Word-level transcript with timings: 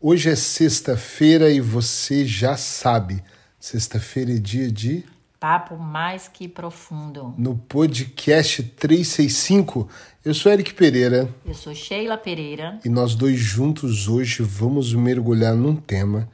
Hoje 0.00 0.30
é 0.30 0.36
sexta-feira 0.36 1.50
e 1.50 1.60
você 1.60 2.24
já 2.24 2.56
sabe. 2.56 3.20
Sexta-feira 3.58 4.30
é 4.30 4.38
dia 4.38 4.70
de. 4.70 5.04
Papo 5.40 5.76
mais 5.76 6.28
que 6.28 6.46
profundo. 6.46 7.34
No 7.36 7.56
podcast 7.56 8.62
365, 8.62 9.88
eu 10.24 10.32
sou 10.34 10.52
Eric 10.52 10.72
Pereira. 10.74 11.28
Eu 11.44 11.52
sou 11.52 11.74
Sheila 11.74 12.16
Pereira. 12.16 12.78
E 12.84 12.88
nós 12.88 13.16
dois 13.16 13.40
juntos 13.40 14.06
hoje 14.06 14.40
vamos 14.40 14.94
mergulhar 14.94 15.56
num 15.56 15.74
tema 15.74 16.28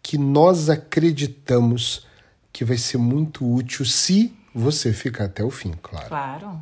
que 0.00 0.16
nós 0.16 0.70
acreditamos 0.70 2.06
que 2.52 2.64
vai 2.64 2.76
ser 2.76 2.98
muito 2.98 3.44
útil 3.44 3.84
se 3.84 4.32
você 4.54 4.92
ficar 4.92 5.24
até 5.24 5.42
o 5.42 5.50
fim, 5.50 5.72
claro. 5.82 6.06
Claro. 6.06 6.60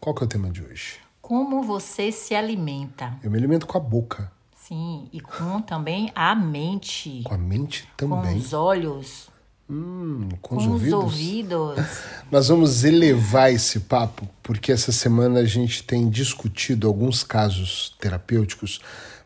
Qual 0.00 0.14
que 0.14 0.22
é 0.22 0.24
o 0.24 0.28
tema 0.30 0.48
de 0.48 0.62
hoje? 0.62 0.94
Como 1.20 1.62
você 1.62 2.10
se 2.10 2.34
alimenta. 2.34 3.18
Eu 3.22 3.30
me 3.30 3.36
alimento 3.36 3.66
com 3.66 3.76
a 3.76 3.80
boca. 3.82 4.32
Sim, 4.66 5.10
e 5.12 5.20
com 5.20 5.60
também 5.60 6.10
a 6.14 6.34
mente. 6.34 7.20
Com 7.22 7.34
a 7.34 7.38
mente 7.38 7.86
também. 7.98 8.32
Com 8.32 8.38
os 8.38 8.52
olhos. 8.54 9.28
Hum, 9.68 10.26
com, 10.40 10.56
com 10.56 10.56
os 10.56 10.66
ouvidos. 10.66 10.98
Os 10.98 11.04
ouvidos. 11.04 11.78
Nós 12.32 12.48
vamos 12.48 12.82
elevar 12.82 13.52
esse 13.52 13.80
papo, 13.80 14.26
porque 14.42 14.72
essa 14.72 14.90
semana 14.90 15.40
a 15.40 15.44
gente 15.44 15.82
tem 15.82 16.08
discutido 16.08 16.88
alguns 16.88 17.22
casos 17.22 17.94
terapêuticos, 18.00 18.80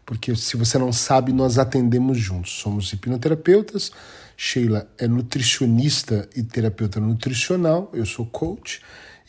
porque 0.05 0.35
se 0.35 0.57
você 0.57 0.77
não 0.77 0.93
sabe, 0.93 1.33
nós 1.33 1.57
atendemos 1.57 2.19
juntos. 2.19 2.59
Somos 2.59 2.93
hipnoterapeutas, 2.93 3.93
Sheila 4.37 4.91
é 4.99 5.07
nutricionista 5.07 6.29
e 6.35 6.43
terapeuta 6.43 6.99
nutricional, 6.99 7.91
eu 7.93 8.05
sou 8.05 8.27
coach, 8.27 8.81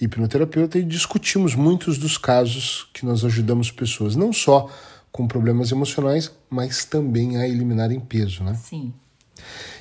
hipnoterapeuta, 0.01 0.79
e 0.79 0.83
discutimos 0.83 1.53
muitos 1.53 1.99
dos 1.99 2.17
casos 2.17 2.89
que 2.93 3.05
nós 3.05 3.23
ajudamos 3.23 3.69
pessoas, 3.69 4.15
não 4.15 4.33
só 4.33 4.69
com 5.11 5.27
problemas 5.27 5.71
emocionais, 5.71 6.31
mas 6.49 6.85
também 6.85 7.37
a 7.37 7.47
eliminarem 7.47 7.99
peso, 7.99 8.43
né? 8.43 8.55
Sim. 8.55 8.93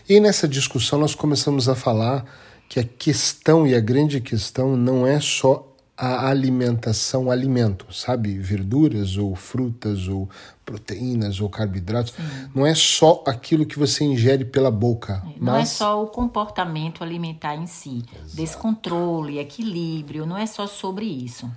E 0.09 0.21
nessa 0.21 0.49
discussão 0.49 0.99
nós 0.99 1.15
começamos 1.15 1.69
a 1.69 1.75
falar 1.75 2.25
que 2.69 2.81
a 2.81 2.85
questão 2.85 3.67
e 3.67 3.75
a 3.75 3.81
grande 3.81 4.21
questão 4.21 4.77
não 4.77 5.07
é 5.07 5.21
só 5.21 5.65
a 5.97 6.29
alimentação, 6.29 7.29
alimento, 7.29 7.93
sabe? 7.93 8.39
Verduras 8.39 9.17
ou 9.17 9.35
frutas 9.35 10.07
ou 10.07 10.29
proteínas 10.65 11.41
ou 11.41 11.51
carboidratos. 11.51 12.13
Sim. 12.13 12.51
Não 12.55 12.65
é 12.65 12.73
só 12.73 13.25
aquilo 13.27 13.67
que 13.67 13.77
você 13.77 14.05
ingere 14.05 14.45
pela 14.45 14.71
boca. 14.71 15.21
Não 15.41 15.55
mas... 15.55 15.73
é 15.73 15.75
só 15.75 16.05
o 16.05 16.07
comportamento 16.07 17.03
alimentar 17.03 17.57
em 17.57 17.67
si. 17.67 18.05
Exato. 18.15 18.37
Descontrole, 18.37 19.41
equilíbrio, 19.41 20.25
não 20.25 20.39
é 20.39 20.47
só 20.47 20.69
sobre 20.69 21.05
isso. 21.05 21.51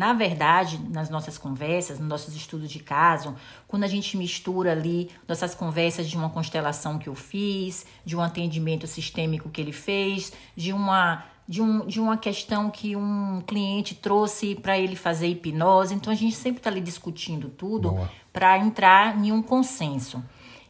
Na 0.00 0.14
verdade, 0.14 0.80
nas 0.88 1.10
nossas 1.10 1.36
conversas, 1.36 1.98
nos 1.98 2.08
nossos 2.08 2.34
estudos 2.34 2.70
de 2.70 2.78
caso, 2.78 3.36
quando 3.68 3.84
a 3.84 3.86
gente 3.86 4.16
mistura 4.16 4.72
ali 4.72 5.10
nossas 5.28 5.54
conversas 5.54 6.08
de 6.08 6.16
uma 6.16 6.30
constelação 6.30 6.98
que 6.98 7.06
eu 7.06 7.14
fiz, 7.14 7.84
de 8.02 8.16
um 8.16 8.22
atendimento 8.22 8.86
sistêmico 8.86 9.50
que 9.50 9.60
ele 9.60 9.72
fez, 9.72 10.32
de 10.56 10.72
uma 10.72 11.26
de, 11.46 11.60
um, 11.60 11.84
de 11.84 12.00
uma 12.00 12.16
questão 12.16 12.70
que 12.70 12.96
um 12.96 13.42
cliente 13.46 13.94
trouxe 13.94 14.54
para 14.54 14.78
ele 14.78 14.96
fazer 14.96 15.26
hipnose. 15.26 15.94
Então 15.94 16.10
a 16.10 16.16
gente 16.16 16.34
sempre 16.34 16.60
está 16.60 16.70
ali 16.70 16.80
discutindo 16.80 17.50
tudo 17.50 18.08
para 18.32 18.56
entrar 18.56 19.22
em 19.22 19.30
um 19.30 19.42
consenso. 19.42 20.24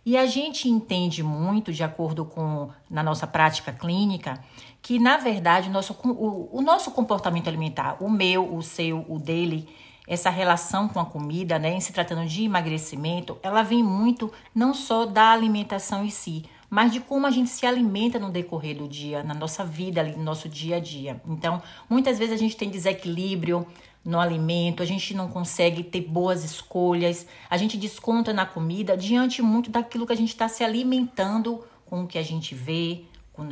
E 0.04 0.16
a 0.16 0.26
gente 0.26 0.68
entende 0.68 1.22
muito, 1.22 1.72
de 1.72 1.84
acordo 1.84 2.24
com 2.24 2.70
na 2.90 3.02
nossa 3.02 3.28
prática 3.28 3.72
clínica, 3.72 4.42
que 4.82 4.98
na 4.98 5.16
verdade 5.16 5.68
o 5.68 5.72
nosso, 5.72 5.96
o, 6.04 6.48
o 6.58 6.62
nosso 6.62 6.90
comportamento 6.90 7.48
alimentar, 7.48 7.96
o 8.00 8.10
meu, 8.10 8.54
o 8.54 8.62
seu, 8.62 9.04
o 9.08 9.18
dele, 9.18 9.68
essa 10.06 10.30
relação 10.30 10.88
com 10.88 10.98
a 10.98 11.06
comida, 11.06 11.58
né, 11.58 11.72
em 11.72 11.80
se 11.80 11.92
tratando 11.92 12.26
de 12.26 12.44
emagrecimento, 12.44 13.38
ela 13.42 13.62
vem 13.62 13.82
muito 13.82 14.32
não 14.54 14.74
só 14.74 15.06
da 15.06 15.30
alimentação 15.30 16.04
em 16.04 16.10
si, 16.10 16.44
mas 16.68 16.92
de 16.92 17.00
como 17.00 17.26
a 17.26 17.30
gente 17.30 17.50
se 17.50 17.66
alimenta 17.66 18.18
no 18.18 18.30
decorrer 18.30 18.76
do 18.76 18.88
dia, 18.88 19.22
na 19.22 19.34
nossa 19.34 19.64
vida, 19.64 20.02
no 20.02 20.22
nosso 20.22 20.48
dia 20.48 20.76
a 20.76 20.80
dia. 20.80 21.20
Então, 21.26 21.60
muitas 21.88 22.18
vezes 22.18 22.34
a 22.34 22.38
gente 22.38 22.56
tem 22.56 22.70
desequilíbrio 22.70 23.66
no 24.04 24.18
alimento, 24.18 24.82
a 24.82 24.86
gente 24.86 25.14
não 25.14 25.28
consegue 25.28 25.82
ter 25.82 26.00
boas 26.00 26.42
escolhas, 26.42 27.26
a 27.50 27.56
gente 27.56 27.76
desconta 27.76 28.32
na 28.32 28.46
comida 28.46 28.96
diante 28.96 29.42
muito 29.42 29.70
daquilo 29.70 30.06
que 30.06 30.12
a 30.12 30.16
gente 30.16 30.30
está 30.30 30.48
se 30.48 30.64
alimentando 30.64 31.62
com 31.84 32.04
o 32.04 32.06
que 32.06 32.18
a 32.18 32.22
gente 32.22 32.54
vê, 32.54 33.02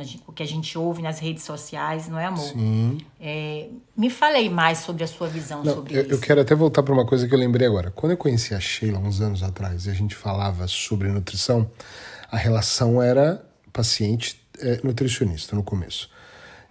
gente, 0.03 0.23
o 0.27 0.31
que 0.31 0.43
a 0.43 0.45
gente 0.45 0.77
ouve 0.77 1.01
nas 1.01 1.19
redes 1.19 1.43
sociais, 1.43 2.07
não 2.07 2.19
é, 2.19 2.25
amor? 2.25 2.45
Sim. 2.45 2.99
É, 3.19 3.67
me 3.95 4.09
falei 4.09 4.49
mais 4.49 4.79
sobre 4.79 5.03
a 5.03 5.07
sua 5.07 5.27
visão 5.27 5.63
não, 5.63 5.75
sobre 5.75 5.97
eu, 5.97 6.01
isso. 6.01 6.11
Eu 6.11 6.19
quero 6.19 6.41
até 6.41 6.55
voltar 6.55 6.83
para 6.83 6.93
uma 6.93 7.05
coisa 7.05 7.27
que 7.27 7.33
eu 7.33 7.39
lembrei 7.39 7.67
agora. 7.67 7.91
Quando 7.91 8.11
eu 8.11 8.17
conheci 8.17 8.53
a 8.53 8.59
Sheila 8.59 8.99
uns 8.99 9.21
anos 9.21 9.43
atrás 9.43 9.85
e 9.85 9.89
a 9.89 9.93
gente 9.93 10.15
falava 10.15 10.67
sobre 10.67 11.09
nutrição, 11.09 11.69
a 12.31 12.37
relação 12.37 13.01
era 13.01 13.43
paciente 13.71 14.39
é, 14.59 14.79
nutricionista 14.83 15.55
no 15.55 15.63
começo. 15.63 16.09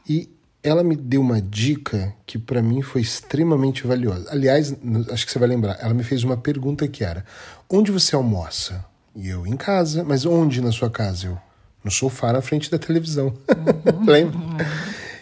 E 0.09 0.31
ela 0.62 0.83
me 0.83 0.97
deu 0.97 1.21
uma 1.21 1.41
dica 1.41 2.15
que 2.27 2.39
para 2.39 2.62
mim 2.62 2.83
foi 2.83 3.00
extremamente 3.00 3.87
valiosa. 3.87 4.29
Aliás, 4.31 4.75
acho 5.12 5.27
que 5.27 5.33
você 5.33 5.39
vai 5.39 5.49
lembrar, 5.49 5.79
ela 5.81 5.95
me 5.95 6.03
fez 6.03 6.25
uma 6.25 6.37
pergunta 6.37 6.87
que 6.89 7.05
era: 7.05 7.25
onde 7.69 7.91
você 7.91 8.15
almoça? 8.15 8.85
E 9.15 9.29
eu 9.29 9.47
em 9.47 9.56
casa, 9.56 10.05
mas 10.05 10.25
onde 10.25 10.61
na 10.61 10.71
sua 10.71 10.91
casa? 10.91 11.27
Eu 11.27 11.47
no 11.83 11.91
sofá 11.91 12.33
na 12.33 12.41
frente 12.41 12.71
da 12.71 12.78
televisão. 12.78 13.27
Uhum. 13.27 14.05
Lembra? 14.06 14.39
Uhum. 14.39 14.56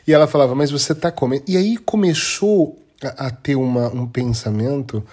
E 0.06 0.12
ela 0.12 0.27
falava, 0.27 0.55
mas 0.55 0.71
você 0.71 0.94
tá 0.94 1.11
comendo. 1.11 1.44
E 1.47 1.56
aí 1.56 1.77
começou 1.77 2.78
a, 3.03 3.27
a 3.27 3.31
ter 3.31 3.56
uma, 3.56 3.89
um 3.89 4.06
pensamento 4.06 5.05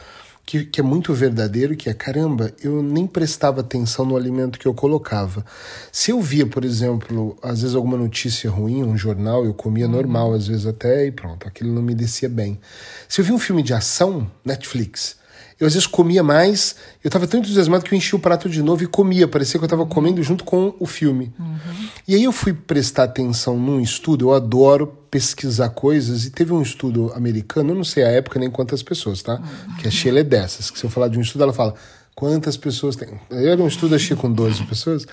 que, 0.45 0.65
que, 0.65 0.81
é 0.81 0.83
muito 0.83 1.13
verdadeiro, 1.13 1.75
que 1.75 1.89
é 1.89 1.93
caramba, 1.93 2.51
eu 2.61 2.83
nem 2.83 3.07
prestava 3.07 3.61
atenção 3.61 4.05
no 4.05 4.15
alimento 4.15 4.59
que 4.59 4.67
eu 4.67 4.73
colocava. 4.73 5.45
Se 5.91 6.11
eu 6.11 6.21
via, 6.21 6.45
por 6.45 6.65
exemplo, 6.65 7.37
às 7.41 7.61
vezes 7.61 7.75
alguma 7.75 7.97
notícia 7.97 8.49
ruim, 8.49 8.83
um 8.83 8.97
jornal, 8.97 9.45
eu 9.45 9.53
comia 9.53 9.85
uhum. 9.85 9.91
normal, 9.91 10.33
às 10.33 10.47
vezes 10.47 10.65
até, 10.65 11.07
e 11.07 11.11
pronto, 11.11 11.47
aquilo 11.47 11.73
não 11.73 11.81
me 11.81 11.95
descia 11.95 12.29
bem. 12.29 12.59
Se 13.07 13.21
eu 13.21 13.25
via 13.25 13.33
um 13.33 13.39
filme 13.39 13.63
de 13.63 13.73
ação, 13.73 14.29
Netflix, 14.43 15.15
eu 15.63 15.67
às 15.67 15.73
vezes 15.73 15.87
comia 15.87 16.21
mais, 16.21 16.75
eu 17.01 17.07
estava 17.07 17.25
tão 17.25 17.39
entusiasmado 17.39 17.85
que 17.85 17.93
eu 17.93 17.97
enchi 17.97 18.15
o 18.15 18.19
prato 18.19 18.49
de 18.49 18.61
novo 18.61 18.83
e 18.83 18.87
comia, 18.87 19.27
parecia 19.29 19.57
que 19.57 19.63
eu 19.63 19.67
estava 19.67 19.85
comendo 19.85 20.21
junto 20.21 20.43
com 20.43 20.75
o 20.77 20.85
filme. 20.85 21.33
Uhum. 21.39 21.87
E 22.05 22.15
aí 22.15 22.23
eu 22.25 22.33
fui 22.33 22.51
prestar 22.51 23.03
atenção 23.03 23.57
num 23.57 23.79
estudo, 23.79 24.25
eu 24.25 24.33
adoro 24.33 24.87
pesquisar 25.09 25.69
coisas, 25.69 26.25
e 26.25 26.31
teve 26.31 26.51
um 26.51 26.61
estudo 26.61 27.13
americano, 27.15 27.71
eu 27.71 27.75
não 27.75 27.83
sei 27.85 28.03
a 28.03 28.09
época 28.09 28.39
nem 28.39 28.51
quantas 28.51 28.83
pessoas, 28.83 29.23
tá? 29.23 29.35
Uhum. 29.35 29.75
Que 29.77 29.87
a 29.87 29.91
Sheila 29.91 30.19
é 30.19 30.23
dessas, 30.23 30.69
que 30.69 30.77
se 30.77 30.83
eu 30.83 30.89
falar 30.89 31.07
de 31.07 31.17
um 31.17 31.21
estudo, 31.21 31.43
ela 31.43 31.53
fala 31.53 31.75
quantas 32.13 32.57
pessoas 32.57 32.97
tem. 32.97 33.17
Eu 33.31 33.49
era 33.49 33.61
um 33.61 33.67
estudo, 33.67 33.95
achei 33.95 34.17
com 34.17 34.29
12 34.29 34.63
pessoas, 34.63 35.05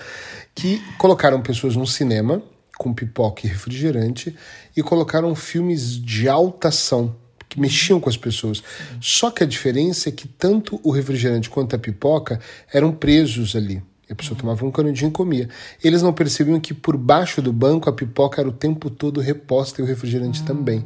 que 0.53 0.81
colocaram 0.97 1.41
pessoas 1.41 1.77
num 1.77 1.85
cinema 1.85 2.43
com 2.77 2.93
pipoca 2.93 3.45
e 3.45 3.49
refrigerante 3.49 4.35
e 4.75 4.83
colocaram 4.83 5.33
filmes 5.33 5.95
de 5.95 6.27
alta 6.27 6.67
ação 6.67 7.15
que 7.51 7.59
mexiam 7.59 7.99
com 7.99 8.09
as 8.09 8.15
pessoas. 8.15 8.63
Só 9.01 9.29
que 9.29 9.43
a 9.43 9.45
diferença 9.45 10.07
é 10.07 10.11
que 10.11 10.25
tanto 10.25 10.79
o 10.81 10.89
refrigerante 10.89 11.49
quanto 11.49 11.75
a 11.75 11.79
pipoca 11.79 12.39
eram 12.73 12.93
presos 12.93 13.57
ali. 13.57 13.83
A 14.09 14.15
pessoa 14.15 14.39
tomava 14.39 14.65
um 14.65 14.71
canudinho 14.71 15.09
e 15.09 15.11
comia. 15.11 15.49
Eles 15.83 16.01
não 16.01 16.13
percebiam 16.13 16.59
que 16.61 16.73
por 16.73 16.95
baixo 16.95 17.41
do 17.41 17.51
banco 17.51 17.89
a 17.89 17.93
pipoca 17.93 18.39
era 18.39 18.47
o 18.47 18.53
tempo 18.53 18.89
todo 18.89 19.19
reposta 19.19 19.81
e 19.81 19.83
o 19.83 19.87
refrigerante 19.87 20.43
também. 20.43 20.85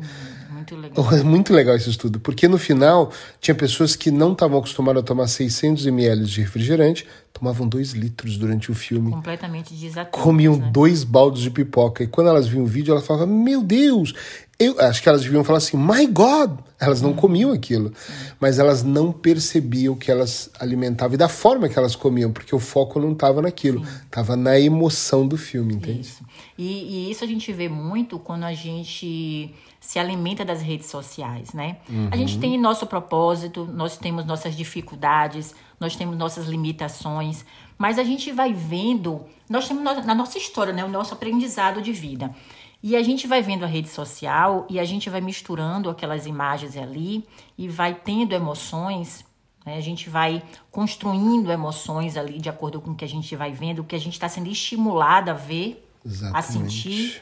Muito 0.73 0.75
legal. 0.75 1.13
É 1.15 1.23
muito 1.23 1.53
legal 1.53 1.75
esse 1.75 1.89
estudo, 1.89 2.19
porque 2.19 2.47
no 2.47 2.57
final 2.57 3.11
tinha 3.39 3.53
pessoas 3.53 3.95
que 3.95 4.09
não 4.09 4.33
estavam 4.33 4.57
acostumadas 4.57 5.03
a 5.03 5.05
tomar 5.05 5.27
600 5.27 5.85
ml 5.85 6.25
de 6.25 6.41
refrigerante, 6.41 7.05
tomavam 7.31 7.67
2 7.67 7.91
litros 7.91 8.37
durante 8.37 8.71
o 8.71 8.75
filme. 8.75 9.11
Completamente 9.11 9.73
desatentos. 9.73 10.21
Comiam 10.21 10.55
né? 10.55 10.69
dois 10.71 11.03
baldes 11.03 11.41
de 11.41 11.51
pipoca. 11.51 12.03
E 12.03 12.07
quando 12.07 12.27
elas 12.27 12.47
viam 12.47 12.63
o 12.63 12.67
vídeo, 12.67 12.91
elas 12.91 13.05
falavam: 13.05 13.27
Meu 13.27 13.61
Deus, 13.61 14.13
eu 14.57 14.79
acho 14.79 15.03
que 15.03 15.09
elas 15.09 15.21
deviam 15.21 15.43
falar 15.43 15.57
assim, 15.57 15.77
my 15.77 16.07
God! 16.07 16.59
Elas 16.79 17.01
não 17.01 17.13
comiam 17.13 17.51
aquilo, 17.51 17.93
mas 18.39 18.59
elas 18.59 18.83
não 18.83 19.11
percebiam 19.11 19.95
que 19.95 20.11
elas 20.11 20.49
alimentavam 20.59 21.15
e 21.15 21.17
da 21.17 21.29
forma 21.29 21.69
que 21.69 21.79
elas 21.79 21.95
comiam, 21.95 22.31
porque 22.31 22.53
o 22.53 22.59
foco 22.59 22.99
não 22.99 23.13
estava 23.13 23.41
naquilo, 23.41 23.81
estava 24.05 24.35
na 24.35 24.59
emoção 24.59 25.25
do 25.25 25.37
filme, 25.37 25.75
entende? 25.75 26.01
Isso. 26.01 26.23
E, 26.57 27.07
e, 27.07 27.11
isso 27.11 27.23
a 27.23 27.27
gente 27.27 27.51
vê 27.53 27.69
muito 27.69 28.19
quando 28.19 28.43
a 28.43 28.53
gente 28.53 29.53
se 29.85 29.99
alimenta 29.99 30.43
das 30.43 30.63
redes 30.63 30.87
sociais, 30.87 31.53
né? 31.53 31.77
Uhum. 31.87 32.09
A 32.11 32.17
gente 32.17 32.39
tem 32.39 32.57
nosso 32.57 32.87
propósito, 32.87 33.65
nós 33.71 33.97
temos 33.97 34.25
nossas 34.25 34.55
dificuldades, 34.55 35.53
nós 35.79 35.95
temos 35.95 36.17
nossas 36.17 36.47
limitações, 36.47 37.45
mas 37.77 37.99
a 37.99 38.03
gente 38.03 38.31
vai 38.31 38.51
vendo, 38.51 39.21
nós 39.47 39.67
temos 39.67 39.83
na 39.83 40.15
nossa 40.15 40.39
história, 40.39 40.73
né, 40.73 40.83
o 40.83 40.89
nosso 40.89 41.13
aprendizado 41.13 41.83
de 41.83 41.93
vida. 41.93 42.33
E 42.81 42.95
a 42.95 43.03
gente 43.03 43.27
vai 43.27 43.43
vendo 43.43 43.63
a 43.63 43.67
rede 43.67 43.87
social 43.87 44.65
e 44.67 44.79
a 44.79 44.83
gente 44.83 45.07
vai 45.07 45.21
misturando 45.21 45.87
aquelas 45.87 46.25
imagens 46.25 46.75
ali 46.75 47.23
e 47.55 47.67
vai 47.67 47.93
tendo 47.93 48.33
emoções. 48.33 49.23
Né? 49.63 49.77
A 49.77 49.81
gente 49.81 50.09
vai 50.09 50.41
construindo 50.71 51.51
emoções 51.51 52.17
ali 52.17 52.39
de 52.39 52.49
acordo 52.49 52.81
com 52.81 52.91
o 52.91 52.95
que 52.95 53.05
a 53.05 53.07
gente 53.07 53.35
vai 53.35 53.51
vendo, 53.51 53.79
o 53.79 53.83
que 53.83 53.95
a 53.95 53.99
gente 53.99 54.13
está 54.13 54.27
sendo 54.27 54.49
estimulado 54.49 55.29
a 55.29 55.33
ver, 55.33 55.87
Exatamente. 56.03 56.37
a 56.37 56.41
sentir. 56.41 57.21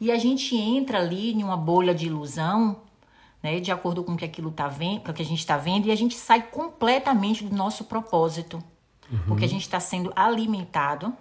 E 0.00 0.10
a 0.10 0.18
gente 0.18 0.56
entra 0.56 0.98
ali 0.98 1.32
em 1.32 1.42
uma 1.42 1.56
bolha 1.56 1.94
de 1.94 2.06
ilusão, 2.06 2.80
né? 3.42 3.60
De 3.60 3.70
acordo 3.70 4.02
com 4.02 4.12
o 4.12 4.16
que 4.16 4.24
aquilo 4.24 4.50
tá 4.50 4.68
vendo, 4.68 5.00
com 5.00 5.10
o 5.10 5.14
que 5.14 5.22
a 5.22 5.24
gente 5.24 5.40
está 5.40 5.56
vendo, 5.56 5.86
e 5.86 5.90
a 5.90 5.96
gente 5.96 6.14
sai 6.14 6.42
completamente 6.42 7.44
do 7.44 7.54
nosso 7.54 7.84
propósito. 7.84 8.62
uhum. 9.10 9.18
porque 9.26 9.44
a 9.44 9.48
gente 9.48 9.62
está 9.62 9.80
sendo 9.80 10.12
alimentado 10.14 11.12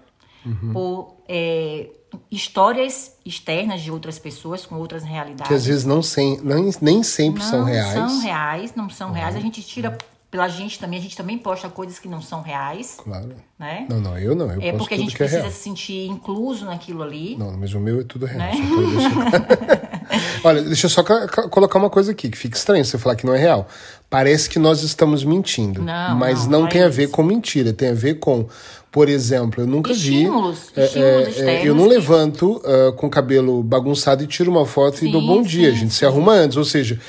uhum. 0.45 0.73
por 0.73 1.15
é, 1.27 1.89
histórias 2.31 3.15
externas 3.25 3.81
de 3.81 3.91
outras 3.91 4.17
pessoas 4.19 4.65
com 4.65 4.75
outras 4.75 5.03
realidades. 5.03 5.47
Que 5.47 5.53
às 5.53 5.65
vezes 5.65 5.85
não 5.85 6.01
sem, 6.01 6.39
nem, 6.41 6.71
nem 6.81 7.03
sempre 7.03 7.41
não 7.41 7.49
são 7.49 7.63
reais. 7.63 7.95
Não 7.95 8.09
são 8.09 8.21
reais, 8.21 8.75
não 8.75 8.89
são 8.89 9.11
reais. 9.11 9.35
A 9.35 9.39
gente 9.39 9.61
tira 9.61 9.97
pela 10.31 10.47
gente 10.47 10.77
também, 10.77 10.99
a 10.99 11.01
gente 11.01 11.17
também 11.17 11.37
posta 11.37 11.69
coisas 11.69 11.97
que 11.97 12.07
não 12.07 12.21
são 12.21 12.41
reais. 12.41 12.97
Claro. 13.03 13.35
Né? 13.57 13.87
Não, 13.89 13.99
não, 13.99 14.17
eu 14.17 14.35
não. 14.35 14.51
Eu 14.53 14.61
é 14.61 14.71
porque 14.73 14.93
a 14.93 14.97
gente 14.97 15.15
é 15.15 15.17
precisa 15.17 15.47
é 15.47 15.49
se 15.49 15.63
sentir 15.63 16.07
incluso 16.07 16.65
naquilo 16.65 17.01
ali. 17.01 17.35
Não, 17.35 17.57
mas 17.57 17.73
o 17.73 17.79
meu 17.79 18.01
é 18.01 18.03
tudo 18.03 18.25
real. 18.25 18.39
Né? 18.39 18.53
Olha, 20.43 20.61
deixa 20.61 20.85
eu 20.85 20.89
só 20.89 21.03
colocar 21.49 21.77
uma 21.77 21.89
coisa 21.89 22.11
aqui, 22.11 22.29
que 22.29 22.37
fica 22.37 22.55
estranho 22.55 22.83
você 22.85 22.97
falar 22.97 23.15
que 23.15 23.25
não 23.25 23.33
é 23.33 23.37
real. 23.37 23.67
Parece 24.09 24.49
que 24.49 24.57
nós 24.57 24.83
estamos 24.83 25.23
mentindo. 25.23 25.81
Não, 25.81 26.15
mas 26.15 26.47
não, 26.47 26.61
não, 26.61 26.69
tem 26.69 26.81
é 26.81 26.85
a 26.85 26.89
ver 26.89 27.09
com 27.09 27.21
mentira, 27.21 27.73
tem 27.73 27.89
a 27.89 27.93
ver 27.93 28.15
com 28.15 28.47
por 28.91 29.07
exemplo, 29.07 29.63
eu 29.63 29.67
nunca 29.67 29.91
estímulos, 29.91 30.71
vi. 30.75 30.81
Estímulos 30.81 31.37
é, 31.39 31.61
é, 31.61 31.67
eu 31.67 31.75
não 31.75 31.83
que... 31.83 31.89
levanto 31.89 32.57
uh, 32.57 32.91
com 32.93 33.05
o 33.05 33.09
cabelo 33.09 33.61
bagunçado 33.61 34.23
e 34.23 34.27
tiro 34.27 34.49
uma 34.49 34.65
foto 34.65 34.97
sim, 34.97 35.09
e 35.09 35.11
dou 35.11 35.21
bom 35.21 35.43
dia. 35.43 35.69
Sim, 35.69 35.75
a 35.75 35.79
gente 35.79 35.91
sim. 35.91 35.99
se 35.99 36.05
arruma 36.05 36.33
antes. 36.33 36.57
Ou 36.57 36.65
seja, 36.65 36.99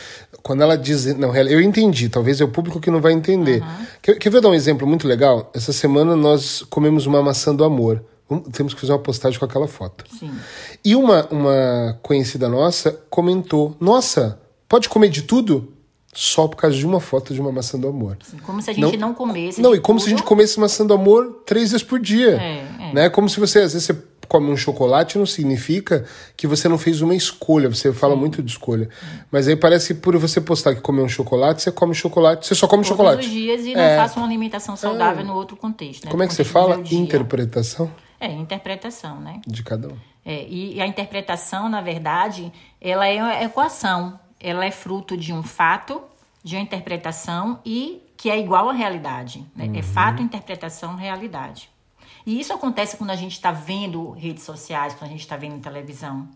quando 0.43 0.63
ela 0.63 0.77
diz. 0.77 1.07
Não, 1.17 1.35
eu 1.35 1.61
entendi, 1.61 2.09
talvez 2.11 2.41
é 2.41 2.45
o 2.45 2.49
público 2.49 2.81
que 2.81 2.91
não 2.91 3.01
vai 3.01 3.13
entender. 3.13 3.63
Uhum. 3.63 3.87
Quer, 4.03 4.19
quer 4.19 4.31
ver 4.31 4.43
dar 4.43 4.51
um 4.51 4.55
exemplo 4.55 4.87
muito 4.87 5.09
legal? 5.09 5.51
Essa 5.55 5.73
semana 5.73 6.15
nós 6.15 6.63
comemos 6.69 7.07
uma 7.07 7.23
maçã 7.23 7.55
do 7.55 7.65
amor. 7.65 8.05
Temos 8.53 8.75
que 8.75 8.81
fazer 8.81 8.93
uma 8.93 8.99
postagem 8.99 9.39
com 9.39 9.45
aquela 9.45 9.67
foto. 9.67 10.05
Sim. 10.19 10.31
E 10.85 10.95
uma, 10.95 11.27
uma 11.31 11.99
conhecida 12.03 12.47
nossa 12.47 12.93
comentou: 13.09 13.75
Nossa, 13.81 14.39
pode 14.69 14.89
comer 14.89 15.09
de 15.09 15.23
tudo? 15.23 15.73
Só 16.13 16.49
por 16.49 16.57
causa 16.57 16.77
de 16.77 16.85
uma 16.85 17.01
foto 17.01 17.33
de 17.33 17.41
uma 17.41 17.53
maçã 17.53 17.79
do 17.79 17.89
amor. 17.89 18.17
Sim, 18.23 18.39
como 18.39 18.61
se 18.61 18.71
a 18.71 18.73
gente 18.73 18.97
não, 18.97 19.09
não 19.09 19.15
comesse. 19.15 19.61
Não, 19.61 19.75
e 19.75 19.81
como 19.81 19.99
tudo. 19.99 20.09
se 20.09 20.13
a 20.13 20.17
gente 20.17 20.27
comesse 20.27 20.59
maçã 20.59 20.85
do 20.85 20.93
amor 20.93 21.43
três 21.47 21.71
vezes 21.71 21.87
por 21.87 22.01
dia. 22.01 22.41
É, 22.41 22.89
é. 22.91 22.95
Né? 22.95 23.11
Como 23.11 23.29
se 23.29 23.39
você, 23.39 23.61
às 23.61 23.73
vezes, 23.73 23.87
você 23.87 24.03
come 24.29 24.51
um 24.51 24.57
chocolate, 24.57 25.19
não 25.19 25.27
significa 25.27 26.05
que 26.37 26.47
você 26.47 26.69
não 26.69 26.79
fez 26.79 27.01
uma 27.01 27.15
escolha. 27.15 27.69
Você 27.69 27.93
fala 27.93 28.15
Sim. 28.15 28.21
muito 28.21 28.43
de 28.43 28.51
escolha. 28.51 28.89
Mas 29.31 29.47
aí 29.47 29.55
parece 29.55 29.95
que 29.95 30.01
por 30.01 30.17
você 30.19 30.41
postar 30.41 30.75
que 30.75 30.81
comeu 30.81 31.05
um 31.05 31.09
chocolate, 31.09 31.63
você 31.63 31.73
come 31.73 31.95
chocolate. 31.95 32.47
Você 32.47 32.55
só 32.55 32.67
come 32.67 32.83
Todos 32.83 32.89
chocolate. 32.89 33.17
Todos 33.17 33.27
os 33.27 33.33
dias 33.33 33.65
e 33.67 33.75
não 33.75 33.81
é. 33.81 33.97
faça 33.97 34.19
uma 34.19 34.27
alimentação 34.27 34.77
saudável 34.77 35.23
é. 35.23 35.27
no 35.27 35.35
outro 35.35 35.57
contexto. 35.57 36.05
Né? 36.05 36.11
Como 36.11 36.23
é 36.23 36.27
que 36.27 36.35
você 36.35 36.45
fala? 36.45 36.81
Interpretação? 36.91 37.91
É, 38.21 38.31
interpretação, 38.33 39.21
né? 39.21 39.41
De 39.47 39.63
cada 39.63 39.89
um. 39.89 39.97
É, 40.25 40.45
e, 40.45 40.75
e 40.75 40.81
a 40.81 40.87
interpretação, 40.87 41.69
na 41.69 41.81
verdade, 41.81 42.53
ela 42.81 43.07
é 43.07 43.23
uma 43.23 43.43
equação. 43.43 44.19
Ela 44.41 44.65
é 44.65 44.71
fruto 44.71 45.17
de 45.17 45.33
um 45.33 45.43
fato 45.43 46.03
de 46.43 46.57
uma 46.57 46.63
interpretação 46.63 47.61
e 47.65 48.03
que 48.17 48.31
é 48.31 48.39
igual 48.39 48.69
à 48.69 48.73
realidade. 48.73 49.47
Né? 49.55 49.67
É 49.67 49.69
uhum. 49.69 49.77
É 49.77 49.83
fato, 49.83 50.23
interpretação, 50.23 50.97
realidade. 50.97 51.71
E 52.27 52.39
isso 52.39 52.53
acontece 52.53 52.97
quando 52.97 53.11
a 53.11 53.17
gente 53.17 53.33
está 53.33 53.51
vendo 53.51 54.11
redes 54.11 54.43
sociais, 54.43 54.95
quando 54.95 55.11
a 55.11 55.13
gente 55.13 55.21
está 55.21 55.37
vendo 55.37 55.61
televisão. 55.61 56.29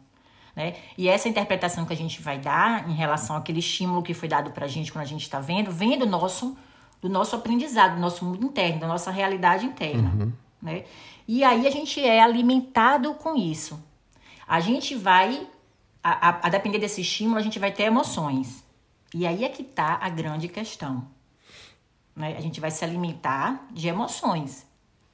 Né? 0.54 0.76
E 0.96 1.08
essa 1.08 1.28
interpretação 1.28 1.84
que 1.84 1.92
a 1.92 1.96
gente 1.96 2.22
vai 2.22 2.38
dar 2.38 2.88
em 2.88 2.94
relação 2.94 3.36
àquele 3.36 3.58
estímulo 3.58 4.02
que 4.02 4.14
foi 4.14 4.28
dado 4.28 4.50
para 4.50 4.66
a 4.66 4.68
gente 4.68 4.92
quando 4.92 5.04
a 5.04 5.08
gente 5.08 5.22
está 5.22 5.40
vendo, 5.40 5.70
vem 5.70 5.98
do 5.98 6.06
nosso, 6.06 6.56
do 7.00 7.08
nosso 7.08 7.34
aprendizado, 7.34 7.96
do 7.96 8.00
nosso 8.00 8.24
mundo 8.24 8.44
interno, 8.44 8.80
da 8.80 8.86
nossa 8.86 9.10
realidade 9.10 9.66
interna. 9.66 10.12
Uhum. 10.14 10.32
Né? 10.62 10.84
E 11.26 11.42
aí 11.42 11.66
a 11.66 11.70
gente 11.70 12.00
é 12.00 12.22
alimentado 12.22 13.14
com 13.14 13.36
isso. 13.36 13.82
A 14.46 14.60
gente 14.60 14.94
vai, 14.94 15.46
a, 16.04 16.28
a, 16.28 16.46
a 16.46 16.50
depender 16.50 16.78
desse 16.78 17.00
estímulo, 17.00 17.38
a 17.38 17.42
gente 17.42 17.58
vai 17.58 17.72
ter 17.72 17.84
emoções. 17.84 18.62
E 19.14 19.26
aí 19.26 19.42
é 19.42 19.48
que 19.48 19.62
está 19.62 19.98
a 20.00 20.08
grande 20.10 20.48
questão. 20.48 21.08
Né? 22.14 22.36
A 22.36 22.40
gente 22.40 22.60
vai 22.60 22.70
se 22.70 22.84
alimentar 22.84 23.66
de 23.72 23.88
emoções. 23.88 24.66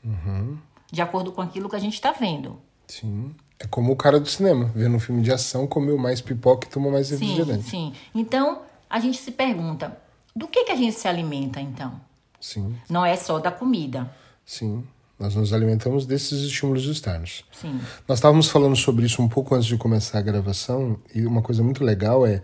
Uhum. 0.04 0.58
De 0.90 1.00
acordo 1.00 1.31
com 1.31 1.40
aquilo 1.40 1.69
que 1.69 1.76
a 1.76 1.81
gente 1.81 1.94
está 1.94 2.10
vendo. 2.10 2.60
Sim. 2.88 3.32
É 3.58 3.66
como 3.66 3.92
o 3.92 3.96
cara 3.96 4.19
do 4.19 4.28
cinema, 4.28 4.72
vendo 4.75 4.96
um 4.96 5.00
filme 5.00 5.22
de 5.22 5.31
ação, 5.31 5.66
comeu 5.66 5.96
mais 5.96 6.20
pipoca 6.20 6.66
e 6.66 6.70
tomou 6.70 6.90
mais 6.90 7.10
refrigerante. 7.10 7.62
Sim, 7.62 7.92
sim. 7.92 7.94
Então, 8.14 8.62
a 8.88 8.98
gente 8.98 9.19
se 9.19 9.31
pergunta, 9.31 9.96
do 10.34 10.48
que, 10.48 10.64
que 10.64 10.72
a 10.72 10.76
gente 10.76 10.94
se 10.94 11.06
alimenta, 11.06 11.60
então? 11.60 12.00
Sim. 12.40 12.76
Não 12.88 13.04
é 13.04 13.16
só 13.16 13.38
da 13.38 13.52
comida. 13.52 14.10
Sim. 14.44 14.84
Nós 15.20 15.34
nos 15.34 15.52
alimentamos 15.52 16.06
desses 16.06 16.40
estímulos 16.40 16.87
externos. 16.87 17.44
Sim. 17.52 17.78
Nós 18.08 18.17
estávamos 18.17 18.49
falando 18.49 18.75
sobre 18.75 19.05
isso 19.05 19.20
um 19.20 19.28
pouco 19.28 19.55
antes 19.55 19.67
de 19.67 19.76
começar 19.76 20.19
a 20.19 20.22
gravação, 20.22 20.99
e 21.14 21.26
uma 21.26 21.43
coisa 21.43 21.62
muito 21.62 21.84
legal 21.84 22.26
é 22.26 22.43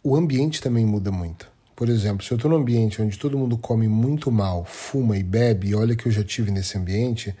o 0.00 0.14
ambiente 0.14 0.62
também 0.62 0.86
muda 0.86 1.10
muito. 1.10 1.48
Por 1.74 1.88
exemplo, 1.88 2.24
se 2.24 2.30
eu 2.30 2.36
estou 2.36 2.48
num 2.48 2.58
ambiente 2.58 3.02
onde 3.02 3.18
todo 3.18 3.36
mundo 3.36 3.58
come 3.58 3.88
muito 3.88 4.30
mal, 4.30 4.64
fuma 4.64 5.18
e 5.18 5.24
bebe, 5.24 5.70
e 5.70 5.74
olha 5.74 5.96
que 5.96 6.06
eu 6.06 6.12
já 6.12 6.22
tive 6.22 6.52
nesse 6.52 6.78
ambiente, 6.78 7.34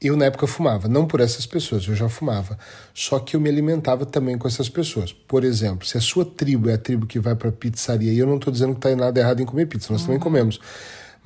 eu 0.00 0.16
na 0.16 0.24
época 0.24 0.46
fumava, 0.46 0.88
não 0.88 1.06
por 1.06 1.20
essas 1.20 1.44
pessoas, 1.44 1.86
eu 1.86 1.94
já 1.94 2.08
fumava. 2.08 2.58
Só 2.94 3.18
que 3.18 3.36
eu 3.36 3.40
me 3.40 3.50
alimentava 3.50 4.06
também 4.06 4.38
com 4.38 4.48
essas 4.48 4.70
pessoas. 4.70 5.12
Por 5.12 5.44
exemplo, 5.44 5.86
se 5.86 5.98
a 5.98 6.00
sua 6.00 6.24
tribo 6.24 6.70
é 6.70 6.74
a 6.74 6.78
tribo 6.78 7.06
que 7.06 7.20
vai 7.20 7.36
para 7.36 7.52
pizzaria, 7.52 8.10
e 8.10 8.18
eu 8.18 8.26
não 8.26 8.36
estou 8.36 8.50
dizendo 8.50 8.72
que 8.72 8.78
está 8.78 8.96
nada 8.96 9.20
errado 9.20 9.40
em 9.40 9.46
comer 9.46 9.66
pizza, 9.66 9.92
nós 9.92 10.00
uhum. 10.00 10.06
também 10.06 10.20
comemos. 10.20 10.58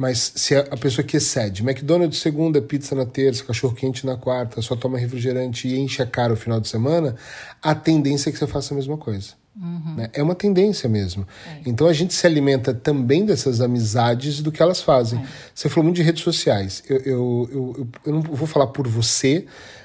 Mas 0.00 0.32
se 0.34 0.56
a 0.56 0.78
pessoa 0.78 1.06
que 1.06 1.18
excede, 1.18 1.62
McDonald's 1.62 2.20
segunda, 2.20 2.62
pizza 2.62 2.94
na 2.94 3.04
terça, 3.04 3.44
cachorro 3.44 3.74
quente 3.74 4.06
na 4.06 4.16
quarta, 4.16 4.62
só 4.62 4.74
toma 4.74 4.96
refrigerante 4.96 5.68
e 5.68 5.78
enche 5.78 6.00
a 6.00 6.06
cara 6.06 6.32
o 6.32 6.36
final 6.36 6.58
de 6.58 6.68
semana, 6.68 7.14
a 7.62 7.74
tendência 7.74 8.30
é 8.30 8.32
que 8.32 8.38
você 8.38 8.46
faça 8.46 8.72
a 8.72 8.76
mesma 8.76 8.96
coisa. 8.96 9.32
Uhum. 9.54 9.96
Né? 9.98 10.08
É 10.14 10.22
uma 10.22 10.34
tendência 10.34 10.88
mesmo. 10.88 11.28
É. 11.46 11.68
Então 11.68 11.86
a 11.86 11.92
gente 11.92 12.14
se 12.14 12.26
alimenta 12.26 12.72
também 12.72 13.26
dessas 13.26 13.60
amizades 13.60 14.40
do 14.40 14.50
que 14.50 14.62
elas 14.62 14.80
fazem. 14.80 15.20
É. 15.20 15.24
Você 15.54 15.68
falou 15.68 15.84
muito 15.84 15.96
de 15.96 16.02
redes 16.02 16.22
sociais. 16.22 16.82
Eu, 16.88 16.96
eu, 16.96 17.50
eu, 17.52 17.88
eu, 18.06 18.12
não 18.14 18.22
vou 18.22 18.46
falar 18.46 18.68
por 18.68 18.88
você, 18.88 19.44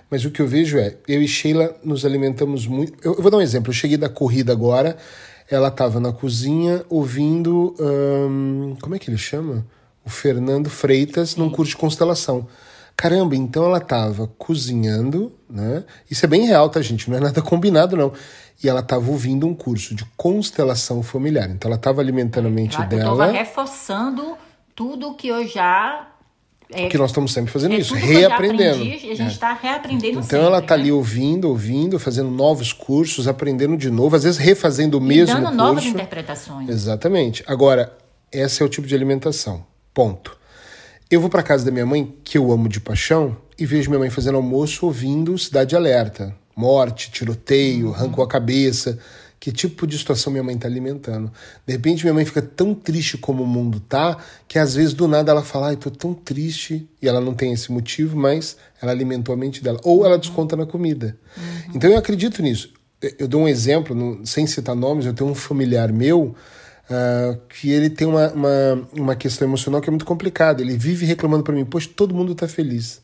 mas 0.10 0.24
o 0.24 0.32
que 0.32 0.42
eu 0.42 0.48
vejo 0.48 0.78
é: 0.78 0.96
eu 1.10 1.22
e 1.22 1.28
Sheila 1.28 1.76
nos 1.84 2.06
alimentamos 2.06 2.66
muito. 2.66 2.94
Eu, 3.04 3.16
eu 3.16 3.22
vou 3.22 3.30
dar 3.30 3.36
um 3.36 3.42
exemplo. 3.42 3.70
Eu 3.70 3.76
cheguei 3.76 3.98
da 3.98 4.08
corrida 4.08 4.54
agora, 4.54 4.96
ela 5.52 5.68
estava 5.68 6.00
na 6.00 6.14
cozinha 6.14 6.86
ouvindo. 6.88 7.76
Hum, 7.78 8.78
como 8.80 8.96
é 8.96 8.98
que 8.98 9.10
ele 9.10 9.18
chama? 9.18 9.66
O 10.06 10.10
Fernando 10.10 10.70
Freitas 10.70 11.36
num 11.36 11.50
curso 11.50 11.72
de 11.72 11.78
constelação. 11.78 12.48
Caramba, 12.96 13.36
então 13.36 13.66
ela 13.66 13.80
estava 13.80 14.28
cozinhando, 14.38 15.34
né? 15.50 15.84
Isso 16.10 16.24
é 16.24 16.30
bem 16.30 16.46
real, 16.46 16.70
tá, 16.70 16.82
gente? 16.82 17.10
Não 17.10 17.18
é 17.18 17.20
nada 17.20 17.42
combinado, 17.44 17.98
não 17.98 18.14
e 18.64 18.70
ela 18.70 18.80
estava 18.80 19.10
ouvindo 19.10 19.48
um 19.48 19.54
curso 19.54 19.94
de 19.94 20.06
constelação 20.16 21.04
familiar. 21.04 21.50
Então 21.50 21.70
ela 21.70 21.78
estava 21.78 22.02
alimentando 22.02 22.48
a 22.48 22.52
mente 22.52 22.76
ela 22.76 22.86
dela. 22.86 23.12
Estava 23.12 23.32
reforçando 23.32 24.38
tudo 24.76 25.14
que 25.16 25.28
eu 25.28 25.48
já. 25.48 26.10
É, 26.74 26.88
que 26.88 26.98
nós 26.98 27.12
estamos 27.12 27.32
sempre 27.32 27.52
fazendo 27.52 27.76
é, 27.76 27.78
isso, 27.78 27.94
reaprendendo. 27.94 28.82
Aprendi, 28.82 29.12
a 29.12 29.16
gente 29.16 29.32
está 29.34 29.52
é. 29.52 29.58
reaprendendo 29.62 30.14
Então 30.14 30.24
sempre, 30.24 30.46
ela 30.48 30.58
está 30.58 30.76
né? 30.76 30.82
ali 30.82 30.92
ouvindo, 30.92 31.48
ouvindo, 31.48 32.00
fazendo 32.00 32.32
novos 32.32 32.74
cursos, 32.74 33.28
aprendendo 33.28 33.78
de 33.78 33.92
novo, 33.92 34.16
às 34.16 34.24
vezes 34.24 34.40
refazendo 34.40 34.98
o 34.98 35.02
e 35.02 35.06
mesmo 35.06 35.36
dando 35.36 35.44
curso. 35.46 35.58
novas 35.58 35.86
interpretações. 35.86 36.68
Exatamente. 36.68 37.44
Agora, 37.46 37.96
esse 38.32 38.64
é 38.64 38.66
o 38.66 38.70
tipo 38.70 38.88
de 38.88 38.96
alimentação. 38.96 39.64
Ponto. 39.96 40.38
Eu 41.10 41.20
vou 41.20 41.30
para 41.32 41.42
casa 41.42 41.66
da 41.66 41.72
minha 41.72 41.88
mãe, 41.88 42.16
que 42.24 42.38
eu 42.38 42.52
amo 42.52 42.70
de 42.70 42.80
paixão, 42.80 43.36
e 43.58 43.66
vejo 43.66 43.90
minha 43.90 44.00
mãe 44.00 44.12
fazendo 44.12 44.36
almoço 44.36 44.86
ouvindo 44.86 45.36
Cidade 45.40 45.76
Alerta 45.76 46.36
morte, 46.56 47.12
tiroteio, 47.12 47.88
uhum. 47.88 47.94
arrancou 47.94 48.24
a 48.24 48.28
cabeça. 48.28 48.98
Que 49.38 49.52
tipo 49.52 49.86
de 49.86 49.98
situação 49.98 50.32
minha 50.32 50.44
mãe 50.44 50.56
está 50.56 50.68
alimentando? 50.68 51.32
De 51.68 51.74
repente 51.74 52.04
minha 52.04 52.14
mãe 52.14 52.26
fica 52.26 52.42
tão 52.42 52.74
triste 52.74 53.18
como 53.18 53.44
o 53.44 53.48
mundo 53.48 53.80
tá, 53.80 54.18
que 54.48 54.58
às 54.58 54.74
vezes 54.74 54.94
do 54.94 55.08
nada 55.08 55.32
ela 55.32 55.44
fala, 55.44 55.68
ai, 55.68 55.76
tô 55.76 55.92
tão 55.92 56.16
triste, 56.16 56.88
e 57.00 57.08
ela 57.08 57.22
não 57.22 57.34
tem 57.34 57.52
esse 57.52 57.72
motivo, 57.72 58.18
mas 58.18 58.58
ela 58.82 58.92
alimentou 58.92 59.34
a 59.34 59.38
mente 59.38 59.62
dela. 59.62 59.80
Ou 59.84 60.04
ela 60.04 60.18
desconta 60.18 60.56
na 60.56 60.66
comida. 60.66 61.18
Uhum. 61.38 61.76
Então 61.76 61.92
eu 61.92 61.98
acredito 61.98 62.42
nisso. 62.42 62.74
Eu 63.20 63.28
dou 63.28 63.42
um 63.42 63.48
exemplo, 63.48 64.22
sem 64.26 64.48
citar 64.48 64.76
nomes, 64.76 65.06
eu 65.06 65.14
tenho 65.14 65.30
um 65.30 65.36
familiar 65.36 65.92
meu 65.92 66.34
uh, 66.90 67.40
que 67.48 67.72
ele 67.72 67.90
tem 67.90 68.08
uma, 68.08 68.32
uma, 68.32 68.88
uma 68.94 69.16
questão 69.16 69.48
emocional 69.48 69.82
que 69.82 69.90
é 69.90 69.92
muito 69.92 70.06
complicada. 70.06 70.62
Ele 70.62 70.78
vive 70.78 71.06
reclamando 71.06 71.44
para 71.44 71.54
mim, 71.54 71.66
poxa, 71.66 71.90
todo 71.94 72.14
mundo 72.14 72.32
está 72.32 72.48
feliz. 72.48 73.02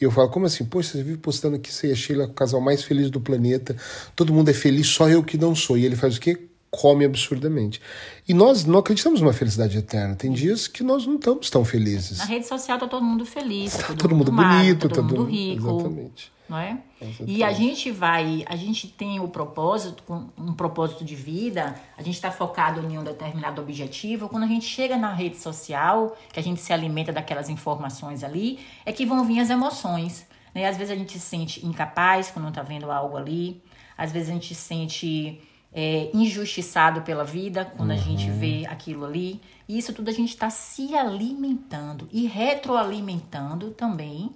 E 0.00 0.04
eu 0.04 0.10
falo, 0.10 0.28
como 0.28 0.46
assim? 0.46 0.64
Poxa, 0.64 0.92
você 0.92 1.02
vive 1.02 1.18
postando 1.18 1.58
que 1.58 1.72
você 1.72 1.88
e 1.88 1.92
a 1.92 1.96
Sheila 1.96 2.24
é 2.24 2.26
o 2.26 2.32
casal 2.32 2.60
mais 2.60 2.82
feliz 2.82 3.10
do 3.10 3.20
planeta, 3.20 3.76
todo 4.14 4.32
mundo 4.32 4.48
é 4.48 4.54
feliz, 4.54 4.86
só 4.86 5.08
eu 5.08 5.24
que 5.24 5.36
não 5.36 5.54
sou. 5.54 5.76
E 5.76 5.84
ele 5.84 5.96
faz 5.96 6.16
o 6.16 6.20
quê? 6.20 6.38
Come 6.70 7.04
absurdamente. 7.04 7.80
E 8.28 8.34
nós 8.34 8.64
não 8.64 8.78
acreditamos 8.78 9.20
numa 9.20 9.32
felicidade 9.32 9.76
eterna. 9.76 10.14
Tem 10.14 10.30
dias 10.30 10.68
que 10.68 10.84
nós 10.84 11.06
não 11.06 11.16
estamos 11.16 11.50
tão 11.50 11.64
felizes. 11.64 12.18
Na 12.18 12.26
rede 12.26 12.46
social 12.46 12.78
tá 12.78 12.86
todo 12.86 13.02
mundo 13.02 13.24
feliz, 13.24 13.74
tá 13.74 13.86
todo, 13.88 13.96
todo 13.96 14.14
mundo, 14.14 14.30
mundo 14.30 14.42
bonito, 14.42 14.88
tá 14.88 14.94
todo, 14.94 15.08
todo 15.08 15.18
mundo 15.18 15.30
rico. 15.30 15.68
Exatamente 15.68 16.37
não 16.48 16.58
é? 16.58 16.78
E 17.26 17.44
a 17.44 17.52
gente 17.52 17.90
vai, 17.90 18.44
a 18.48 18.56
gente 18.56 18.88
tem 18.88 19.20
o 19.20 19.28
propósito, 19.28 20.02
um 20.36 20.54
propósito 20.54 21.04
de 21.04 21.14
vida, 21.14 21.74
a 21.96 22.02
gente 22.02 22.14
está 22.14 22.30
focado 22.30 22.80
em 22.80 22.96
um 22.96 23.04
determinado 23.04 23.60
objetivo. 23.60 24.28
Quando 24.28 24.44
a 24.44 24.46
gente 24.46 24.64
chega 24.64 24.96
na 24.96 25.12
rede 25.12 25.36
social, 25.36 26.16
que 26.32 26.40
a 26.40 26.42
gente 26.42 26.60
se 26.60 26.72
alimenta 26.72 27.12
daquelas 27.12 27.50
informações 27.50 28.24
ali, 28.24 28.58
é 28.86 28.92
que 28.92 29.04
vão 29.04 29.24
vir 29.24 29.40
as 29.40 29.50
emoções. 29.50 30.26
Né? 30.54 30.66
Às 30.66 30.76
vezes 30.76 30.92
a 30.92 30.96
gente 30.96 31.12
se 31.12 31.20
sente 31.20 31.66
incapaz 31.66 32.30
quando 32.30 32.48
está 32.48 32.62
vendo 32.62 32.90
algo 32.90 33.16
ali, 33.16 33.62
às 33.96 34.10
vezes 34.10 34.30
a 34.30 34.32
gente 34.32 34.54
se 34.54 34.62
sente 34.62 35.42
é, 35.72 36.10
injustiçado 36.14 37.02
pela 37.02 37.24
vida 37.24 37.64
quando 37.76 37.90
uhum. 37.90 37.96
a 37.96 38.00
gente 38.00 38.30
vê 38.30 38.64
aquilo 38.66 39.04
ali. 39.04 39.40
E 39.68 39.76
isso 39.76 39.92
tudo 39.92 40.08
a 40.08 40.12
gente 40.12 40.30
está 40.30 40.48
se 40.48 40.96
alimentando 40.96 42.08
e 42.10 42.26
retroalimentando 42.26 43.70
também 43.72 44.34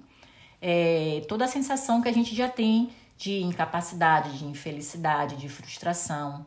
é, 0.63 1.25
toda 1.29 1.45
a 1.45 1.49
sensação 1.49 2.01
que 2.01 2.09
a 2.09 2.13
gente 2.13 2.35
já 2.37 2.49
tem 2.49 2.91
de 3.19 3.43
incapacidade, 3.43 4.39
de 4.39 4.45
infelicidade, 4.45 5.37
de 5.37 5.49
frustração, 5.49 6.47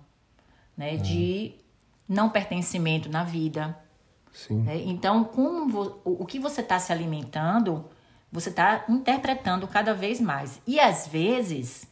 né? 0.76 0.94
Uhum. 0.94 0.98
De 1.02 1.56
não 2.08 2.30
pertencimento 2.30 3.10
na 3.10 3.24
vida. 3.26 3.78
Né? 4.50 4.84
Então, 4.86 5.24
como 5.24 6.00
o, 6.04 6.26
que 6.26 6.40
você 6.40 6.62
está 6.62 6.80
se 6.80 6.92
alimentando, 6.92 7.86
você 8.32 8.50
está 8.50 8.86
interpretando 8.90 9.68
cada 9.68 9.94
vez 9.94 10.20
mais. 10.20 10.62
E 10.68 10.80
às 10.80 11.08
vezes, 11.08 11.88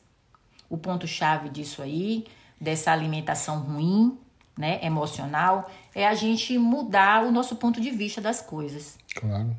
o 0.69 0.77
ponto-chave 0.77 1.49
disso 1.49 1.81
aí, 1.81 2.25
dessa 2.59 2.91
alimentação 2.91 3.59
ruim, 3.59 4.17
né, 4.57 4.79
emocional, 4.83 5.69
é 5.95 6.07
a 6.07 6.13
gente 6.13 6.57
mudar 6.57 7.25
o 7.25 7.31
nosso 7.31 7.55
ponto 7.55 7.81
de 7.81 7.91
vista 7.91 8.21
das 8.21 8.41
coisas. 8.41 8.97
Claro. 9.15 9.55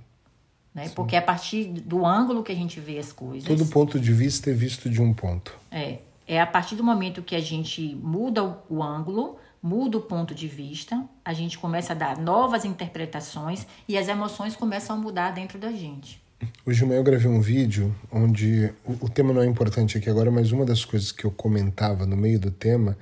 Né? 0.75 0.89
Porque 0.89 1.15
é 1.15 1.19
a 1.19 1.23
partir 1.23 1.65
do 1.67 2.05
ângulo 2.05 2.43
que 2.43 2.51
a 2.51 2.55
gente 2.55 2.81
vê 2.81 2.99
as 2.99 3.13
coisas. 3.13 3.45
Todo 3.45 3.67
ponto 3.67 4.01
de 4.01 4.13
vista 4.13 4.51
é 4.51 4.53
visto 4.53 4.91
de 4.91 5.01
um 5.01 5.15
ponto. 5.15 5.57
É. 5.71 5.99
É 6.27 6.41
a 6.41 6.47
partir 6.47 6.75
do 6.75 6.83
momento 6.83 7.23
que 7.23 7.37
a 7.37 7.41
gente 7.41 7.95
muda 8.03 8.43
o, 8.43 8.57
o 8.69 8.83
ângulo, 8.83 9.39
muda 9.63 9.99
o 9.99 10.01
ponto 10.01 10.35
de 10.35 10.49
vista, 10.49 11.05
a 11.25 11.33
gente 11.35 11.59
começa 11.59 11.93
a 11.93 11.97
dar 11.97 12.19
novas 12.19 12.65
interpretações 12.65 13.67
e 13.87 13.97
as 13.97 14.09
emoções 14.09 14.57
começam 14.57 14.97
a 14.97 14.99
mudar 14.99 15.31
dentro 15.33 15.59
da 15.59 15.71
gente. 15.71 16.23
Hoje 16.67 16.81
de 16.81 16.87
manhã 16.87 16.99
eu 16.99 17.05
gravei 17.05 17.31
um 17.31 17.41
vídeo 17.41 17.95
onde 18.11 18.73
o, 18.85 19.05
o 19.05 19.09
tema 19.09 19.33
não 19.33 19.43
é 19.43 19.47
importante 19.47 19.99
aqui 19.99 20.09
agora, 20.09 20.31
mas 20.31 20.51
uma 20.51 20.65
das 20.65 20.85
coisas 20.85 21.13
que 21.13 21.25
eu 21.25 21.31
comentava 21.31 22.07
no 22.07 22.17
meio 22.17 22.41
do 22.41 22.51
tema 22.51 22.97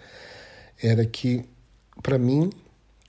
era 0.83 1.07
que, 1.07 1.45
para 2.03 2.19
mim, 2.19 2.51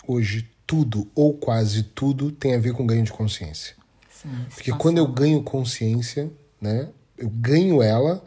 hoje 0.08 0.48
tudo 0.66 1.08
ou 1.16 1.34
quase 1.34 1.84
tudo 1.84 2.32
tem 2.32 2.56
a 2.56 2.60
ver 2.60 2.74
com 2.74 2.86
ganho 2.86 3.04
de 3.04 3.12
consciência. 3.12 3.76
Sim, 4.24 4.46
Porque 4.54 4.72
quando 4.74 4.98
eu 4.98 5.08
ganho 5.08 5.44
consciência, 5.44 6.32
né, 6.60 6.90
eu 7.18 7.30
ganho 7.30 7.82
ela, 7.82 8.24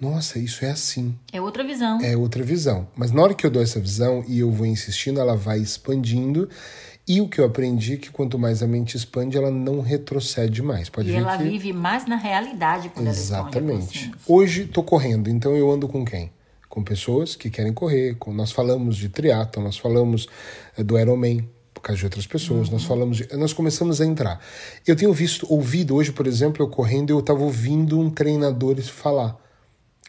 nossa, 0.00 0.38
isso 0.38 0.64
é 0.64 0.70
assim. 0.70 1.18
É 1.32 1.40
outra 1.40 1.64
visão. 1.64 2.00
É 2.00 2.16
outra 2.16 2.42
visão. 2.42 2.86
Mas 2.94 3.10
na 3.10 3.22
hora 3.22 3.34
que 3.34 3.44
eu 3.44 3.50
dou 3.50 3.62
essa 3.62 3.80
visão 3.80 4.24
e 4.28 4.38
eu 4.38 4.50
vou 4.50 4.66
insistindo, 4.66 5.20
ela 5.20 5.36
vai 5.36 5.58
expandindo 5.58 6.48
e 7.08 7.22
o 7.22 7.28
que 7.28 7.40
eu 7.40 7.46
aprendi 7.46 7.94
é 7.94 7.96
que 7.96 8.10
quanto 8.10 8.38
mais 8.38 8.62
a 8.62 8.66
mente 8.66 8.94
expande, 8.94 9.38
ela 9.38 9.50
não 9.50 9.80
retrocede 9.80 10.62
mais. 10.62 10.90
Pode 10.90 11.08
e 11.08 11.12
ver 11.12 11.18
ela 11.18 11.38
que... 11.38 11.44
vive 11.44 11.72
mais 11.72 12.04
na 12.04 12.16
realidade 12.16 12.90
quando 12.90 13.06
Exatamente. 13.06 14.08
ela 14.08 14.18
Hoje 14.26 14.64
estou 14.64 14.84
correndo, 14.84 15.30
então 15.30 15.56
eu 15.56 15.70
ando 15.70 15.88
com 15.88 16.04
quem? 16.04 16.30
Com 16.68 16.84
pessoas 16.84 17.34
que 17.34 17.48
querem 17.48 17.72
correr. 17.72 18.14
Com... 18.16 18.30
Nós 18.30 18.52
falamos 18.52 18.94
de 18.98 19.08
triatlo, 19.08 19.62
nós 19.62 19.78
falamos 19.78 20.28
é, 20.76 20.84
do 20.84 20.98
Ironman, 20.98 21.48
por 21.78 21.82
causa 21.82 21.98
de 21.98 22.06
outras 22.06 22.26
pessoas. 22.26 22.68
Uhum. 22.68 22.74
Nós 22.74 22.84
falamos, 22.84 23.16
de... 23.18 23.36
nós 23.36 23.52
começamos 23.52 24.00
a 24.00 24.06
entrar. 24.06 24.40
Eu 24.86 24.96
tenho 24.96 25.12
visto, 25.12 25.46
ouvido 25.50 25.94
hoje, 25.94 26.12
por 26.12 26.26
exemplo, 26.26 26.62
eu 26.62 26.68
correndo, 26.68 27.10
eu 27.10 27.20
estava 27.20 27.40
ouvindo 27.42 27.98
um 27.98 28.10
treinador 28.10 28.78
falar 28.90 29.47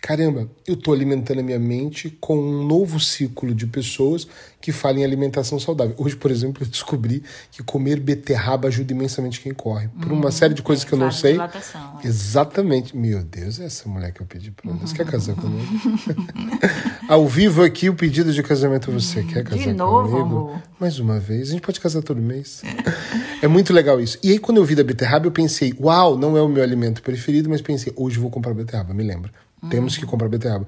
caramba, 0.02 0.50
eu 0.66 0.76
estou 0.76 0.94
alimentando 0.94 1.40
a 1.40 1.44
minha 1.44 1.60
mente 1.60 2.10
com 2.20 2.38
um 2.38 2.66
novo 2.66 3.00
ciclo 3.00 3.54
de 3.54 3.68
pessoas 3.68 4.28
que 4.62 4.72
falam 4.72 5.00
em 5.00 5.04
alimentação 5.04 5.60
saudável. 5.60 5.96
Hoje, 5.98 6.16
por 6.16 6.32
exemplo, 6.32 6.64
eu 6.64 6.68
descobri 6.68 7.24
que 7.52 7.64
comer 7.64 8.00
beterraba 8.00 8.68
ajuda 8.68 8.92
imensamente 8.94 9.40
quem 9.40 9.54
corre. 9.54 9.88
Por 9.88 10.12
uma 10.12 10.26
uhum. 10.26 10.32
série 10.32 10.54
de 10.54 10.62
coisas 10.62 10.86
é, 10.86 10.88
que 10.88 10.94
eu 10.94 11.00
não 11.00 11.12
sei. 11.12 11.38
É. 11.40 12.08
Exatamente. 12.08 12.96
Meu 12.96 13.24
Deus, 13.24 13.60
é 13.60 13.66
essa 13.66 13.88
mulher 13.88 14.12
que 14.12 14.22
eu 14.22 14.26
pedi 14.26 14.52
para 14.52 14.72
você. 14.72 14.96
Quer 14.96 15.06
casar 15.06 15.36
comigo? 15.36 15.68
Ao 17.08 17.28
vivo 17.28 17.64
aqui 17.64 17.90
o 17.90 17.96
pedido 17.96 18.34
de 18.34 18.44
casamento 18.44 18.92
você. 18.92 19.24
Quer 19.24 19.44
casar 19.44 19.64
de 19.64 19.74
novo, 19.74 20.10
comigo? 20.10 20.38
Amor. 20.38 20.64
Mais 20.80 21.00
uma 21.00 21.20
vez. 21.20 21.50
A 21.50 21.52
gente 21.52 21.62
pode 21.62 21.80
casar 21.80 22.02
todo 22.02 22.22
mês. 22.22 22.62
é 23.42 23.48
muito 23.48 23.74
legal 23.74 24.00
isso. 24.00 24.18
E 24.24 24.32
aí, 24.32 24.40
quando 24.40 24.58
eu 24.58 24.66
vi 24.66 24.76
da 24.76 24.84
beterraba, 24.84 25.28
eu 25.28 25.32
pensei, 25.32 25.74
uau, 25.80 26.18
não 26.18 26.38
é 26.38 26.42
o 26.42 26.50
meu 26.50 26.64
alimento 26.64 27.02
preferido, 27.02 27.50
mas 27.50 27.62
pensei, 27.62 27.94
hoje 27.96 28.18
eu 28.18 28.22
vou 28.22 28.32
comprar 28.32 28.54
beterraba, 28.54 28.94
me 28.94 29.04
lembra. 29.04 29.32
Temos 29.68 29.98
que 29.98 30.06
comprar 30.06 30.30
beterraba. 30.30 30.66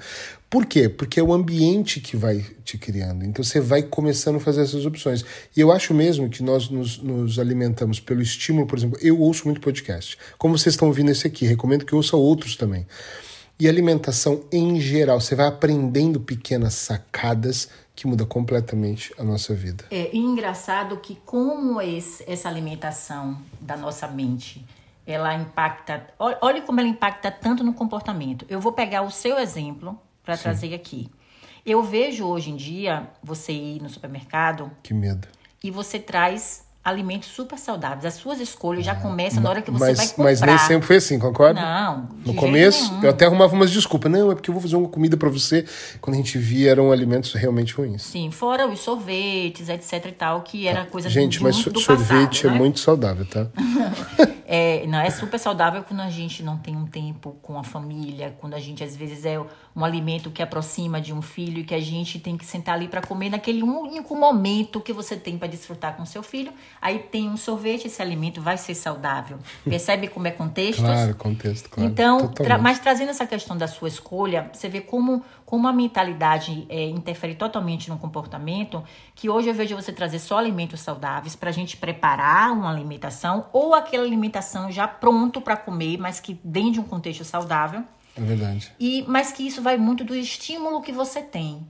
Por 0.49 0.65
quê? 0.65 0.89
Porque 0.89 1.19
é 1.19 1.23
o 1.23 1.31
ambiente 1.31 2.01
que 2.01 2.17
vai 2.17 2.45
te 2.65 2.77
criando. 2.77 3.23
Então 3.23 3.43
você 3.43 3.61
vai 3.61 3.83
começando 3.83 4.35
a 4.35 4.39
fazer 4.39 4.61
essas 4.61 4.85
opções. 4.85 5.23
E 5.55 5.61
eu 5.61 5.71
acho 5.71 5.93
mesmo 5.93 6.29
que 6.29 6.43
nós 6.43 6.69
nos, 6.69 6.97
nos 6.97 7.39
alimentamos 7.39 7.99
pelo 7.99 8.21
estímulo, 8.21 8.67
por 8.67 8.77
exemplo, 8.77 8.97
eu 9.01 9.19
ouço 9.19 9.45
muito 9.45 9.61
podcast. 9.61 10.17
Como 10.37 10.57
vocês 10.57 10.73
estão 10.73 10.89
ouvindo 10.89 11.09
esse 11.09 11.25
aqui, 11.25 11.45
recomendo 11.45 11.85
que 11.85 11.95
ouça 11.95 12.17
outros 12.17 12.55
também. 12.55 12.85
E 13.57 13.69
alimentação 13.69 14.43
em 14.51 14.81
geral, 14.81 15.21
você 15.21 15.35
vai 15.35 15.45
aprendendo 15.45 16.19
pequenas 16.19 16.73
sacadas 16.73 17.69
que 17.95 18.07
muda 18.07 18.25
completamente 18.25 19.13
a 19.19 19.23
nossa 19.23 19.53
vida. 19.53 19.85
É 19.91 20.15
engraçado 20.15 20.97
que 20.97 21.15
como 21.25 21.79
esse, 21.79 22.23
essa 22.27 22.49
alimentação 22.49 23.39
da 23.61 23.77
nossa 23.77 24.07
mente 24.07 24.65
ela 25.05 25.33
impacta. 25.35 26.07
Olha 26.19 26.61
como 26.61 26.79
ela 26.79 26.89
impacta 26.89 27.31
tanto 27.31 27.63
no 27.63 27.73
comportamento. 27.73 28.45
Eu 28.49 28.59
vou 28.59 28.71
pegar 28.73 29.01
o 29.01 29.11
seu 29.11 29.37
exemplo 29.37 29.99
para 30.23 30.37
trazer 30.37 30.73
aqui. 30.73 31.09
Eu 31.65 31.83
vejo 31.83 32.25
hoje 32.25 32.49
em 32.49 32.55
dia 32.55 33.09
você 33.21 33.51
ir 33.51 33.81
no 33.81 33.89
supermercado. 33.89 34.71
Que 34.81 34.93
medo. 34.93 35.27
E 35.63 35.69
você 35.69 35.99
traz 35.99 36.67
alimentos 36.83 37.29
super 37.29 37.57
saudáveis. 37.59 38.05
As 38.05 38.15
suas 38.15 38.39
escolhas 38.39 38.85
já 38.85 38.95
começam 38.95 39.41
na 39.41 39.49
hora 39.49 39.61
que 39.61 39.69
você 39.69 39.85
mas, 39.85 39.97
vai 39.97 40.07
comprar. 40.07 40.23
Mas 40.23 40.41
nem 40.41 40.57
sempre 40.57 40.87
foi 40.87 40.95
assim, 40.95 41.19
concorda? 41.19 41.61
Não. 41.61 42.09
No 42.25 42.33
começo, 42.33 42.91
nenhum. 42.91 43.03
eu 43.03 43.09
até 43.11 43.25
arrumava 43.25 43.53
umas 43.53 43.71
desculpas. 43.71 44.11
Não, 44.11 44.31
é 44.31 44.35
porque 44.35 44.49
eu 44.49 44.53
vou 44.53 44.61
fazer 44.61 44.75
uma 44.75 44.89
comida 44.89 45.15
para 45.15 45.29
você. 45.29 45.65
Quando 45.99 46.15
a 46.15 46.17
gente 46.17 46.37
via, 46.37 46.71
eram 46.71 46.91
alimentos 46.91 47.33
realmente 47.33 47.73
ruins. 47.73 48.01
Sim, 48.01 48.31
fora 48.31 48.67
os 48.67 48.79
sorvetes, 48.79 49.69
etc 49.69 50.05
e 50.07 50.11
tal, 50.11 50.41
que 50.41 50.67
era 50.67 50.85
coisa 50.85 51.09
gente, 51.09 51.37
do, 51.37 51.43
mas 51.43 51.63
do 51.63 51.79
sorvete 51.79 52.41
passado, 52.41 52.47
é 52.47 52.51
né? 52.53 52.57
muito 52.57 52.79
saudável, 52.79 53.25
tá? 53.25 53.47
é, 54.45 54.85
não, 54.87 54.99
é 54.99 55.09
super 55.09 55.39
saudável 55.39 55.83
quando 55.83 56.01
a 56.01 56.09
gente 56.09 56.41
não 56.41 56.57
tem 56.57 56.75
um 56.75 56.85
tempo 56.85 57.37
com 57.41 57.59
a 57.59 57.63
família, 57.63 58.35
quando 58.39 58.55
a 58.55 58.59
gente 58.59 58.83
às 58.83 58.95
vezes 58.95 59.23
é 59.23 59.39
um 59.75 59.85
alimento 59.85 60.29
que 60.31 60.41
aproxima 60.41 60.99
de 60.99 61.13
um 61.13 61.21
filho 61.21 61.59
e 61.59 61.63
que 61.63 61.73
a 61.73 61.79
gente 61.79 62.19
tem 62.19 62.37
que 62.37 62.45
sentar 62.45 62.75
ali 62.75 62.87
para 62.87 63.01
comer 63.01 63.29
naquele 63.29 63.63
único 63.63 64.15
momento 64.15 64.81
que 64.81 64.91
você 64.91 65.15
tem 65.15 65.37
para 65.37 65.47
desfrutar 65.47 65.95
com 65.95 66.05
seu 66.05 66.23
filho. 66.23 66.51
Aí 66.81 66.99
tem 66.99 67.29
um 67.29 67.37
sorvete, 67.37 67.85
esse 67.85 68.01
alimento 68.01 68.41
vai 68.41 68.57
ser 68.57 68.73
saudável. 68.73 69.37
Percebe 69.63 70.07
como 70.07 70.27
é 70.27 70.31
contexto? 70.31 70.81
Claro, 70.81 71.15
contexto, 71.15 71.69
claro. 71.69 71.89
Então, 71.89 72.27
tra 72.29 72.57
mas 72.57 72.79
trazendo 72.79 73.09
essa 73.09 73.25
questão 73.25 73.57
da 73.57 73.67
sua 73.67 73.87
escolha, 73.87 74.49
você 74.51 74.67
vê 74.67 74.81
como, 74.81 75.23
como 75.45 75.67
a 75.67 75.73
mentalidade 75.73 76.65
é, 76.69 76.85
interfere 76.85 77.35
totalmente 77.35 77.89
no 77.89 77.97
comportamento, 77.97 78.83
que 79.13 79.29
hoje 79.29 79.49
eu 79.49 79.53
vejo 79.53 79.75
você 79.75 79.91
trazer 79.91 80.19
só 80.19 80.37
alimentos 80.37 80.79
saudáveis 80.79 81.35
para 81.35 81.49
a 81.49 81.53
gente 81.53 81.77
preparar 81.77 82.51
uma 82.51 82.71
alimentação 82.71 83.47
ou 83.53 83.75
aquela 83.75 84.03
alimentação 84.03 84.71
já 84.71 84.87
pronto 84.87 85.39
para 85.39 85.55
comer, 85.55 85.97
mas 85.97 86.19
que 86.19 86.39
dentro 86.43 86.71
de 86.71 86.79
um 86.79 86.83
contexto 86.83 87.23
saudável. 87.23 87.83
É 88.15 88.21
verdade. 88.21 88.71
E, 88.79 89.05
mas 89.07 89.31
que 89.31 89.45
isso 89.45 89.61
vai 89.61 89.77
muito 89.77 90.03
do 90.03 90.15
estímulo 90.15 90.81
que 90.81 90.91
você 90.91 91.21
tem. 91.21 91.65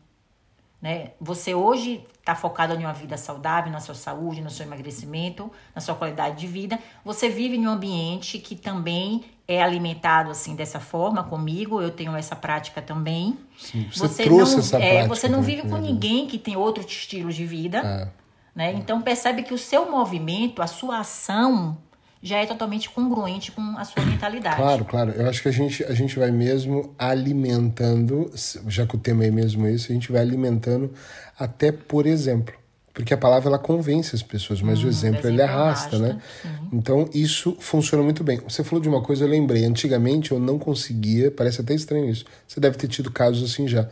Né? 0.82 1.12
Você 1.22 1.54
hoje 1.54 2.04
está 2.20 2.34
focado 2.34 2.74
em 2.74 2.80
uma 2.80 2.94
vida 2.94 3.16
saudável, 3.16 3.72
na 3.72 3.80
sua 3.80 3.94
saúde, 3.94 4.42
no 4.42 4.50
seu 4.50 4.66
emagrecimento, 4.66 5.52
na 5.76 5.82
sua 5.82 5.94
qualidade 5.94 6.40
de 6.40 6.48
vida. 6.48 6.80
Você 7.06 7.30
vive 7.30 7.56
em 7.56 7.68
um 7.68 7.70
ambiente 7.70 8.40
que 8.40 8.56
também 8.56 9.24
é 9.48 9.62
alimentado 9.62 10.32
assim 10.32 10.56
dessa 10.56 10.80
forma 10.80 11.24
comigo. 11.24 11.80
Eu 11.80 11.92
tenho 11.92 12.16
essa 12.16 12.36
prática 12.36 12.82
também. 12.82 13.38
Sim, 13.60 13.88
você, 13.92 14.08
você 14.08 14.24
trouxe 14.24 14.54
não, 14.54 14.60
essa 14.60 14.78
é, 14.78 14.90
prática. 14.90 15.16
Você 15.16 15.30
não 15.30 15.42
vive 15.44 15.70
com 15.70 15.78
ninguém 15.78 16.26
que 16.26 16.40
tem 16.40 16.56
outro 16.56 16.84
estilo 16.84 17.32
de 17.32 17.46
vida. 17.46 17.78
É. 17.78 18.22
Né? 18.56 18.74
Então 18.74 19.02
percebe 19.02 19.44
que 19.44 19.54
o 19.54 19.58
seu 19.58 19.90
movimento, 19.90 20.64
a 20.64 20.68
sua 20.68 21.00
ação 21.00 21.78
já 22.22 22.38
é 22.38 22.46
totalmente 22.46 22.90
congruente 22.90 23.52
com 23.52 23.62
a 23.78 23.84
sua 23.84 24.06
mentalidade. 24.06 24.56
Claro, 24.56 24.86
claro. 24.86 25.12
Eu 25.12 25.28
acho 25.28 25.42
que 25.42 25.48
a 25.48 25.52
gente, 25.52 25.84
a 25.84 25.94
gente 25.94 26.20
vai 26.20 26.30
mesmo 26.30 26.94
alimentando, 26.98 28.32
já 28.68 28.86
que 28.86 28.96
o 28.96 29.00
tema 29.00 29.26
é 29.26 29.32
mesmo 29.32 29.68
esse, 29.68 29.92
a 29.92 29.96
gente 29.96 30.12
vai 30.12 30.22
alimentando 30.22 30.94
até 31.38 31.72
por 31.72 32.06
exemplo. 32.06 32.54
Porque 32.94 33.14
a 33.14 33.18
palavra 33.18 33.48
ela 33.48 33.58
convence 33.58 34.14
as 34.14 34.22
pessoas, 34.22 34.62
mas 34.62 34.84
hum, 34.84 34.88
o 34.88 34.90
exemplo 34.90 35.26
ele 35.26 35.42
arrasta, 35.42 35.98
né? 35.98 36.22
Sim. 36.42 36.50
Então 36.74 37.10
isso 37.14 37.56
funciona 37.60 38.04
muito 38.04 38.24
bem. 38.24 38.40
Você 38.48 38.64
falou 38.66 38.82
de 38.82 38.90
uma 38.90 39.02
coisa, 39.02 39.24
eu 39.24 39.30
lembrei. 39.30 39.64
Antigamente 39.64 40.32
eu 40.32 40.40
não 40.40 40.60
conseguia, 40.60 41.32
parece 41.32 41.62
até 41.62 41.74
estranho 41.74 42.10
isso. 42.10 42.26
Você 42.46 42.60
deve 42.60 42.78
ter 42.78 42.90
tido 42.90 43.10
casos 43.10 43.50
assim 43.50 43.68
já. 43.68 43.88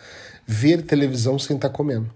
Ver 0.46 0.82
televisão 0.82 1.40
sem 1.40 1.56
estar 1.56 1.70
comendo. 1.70 2.12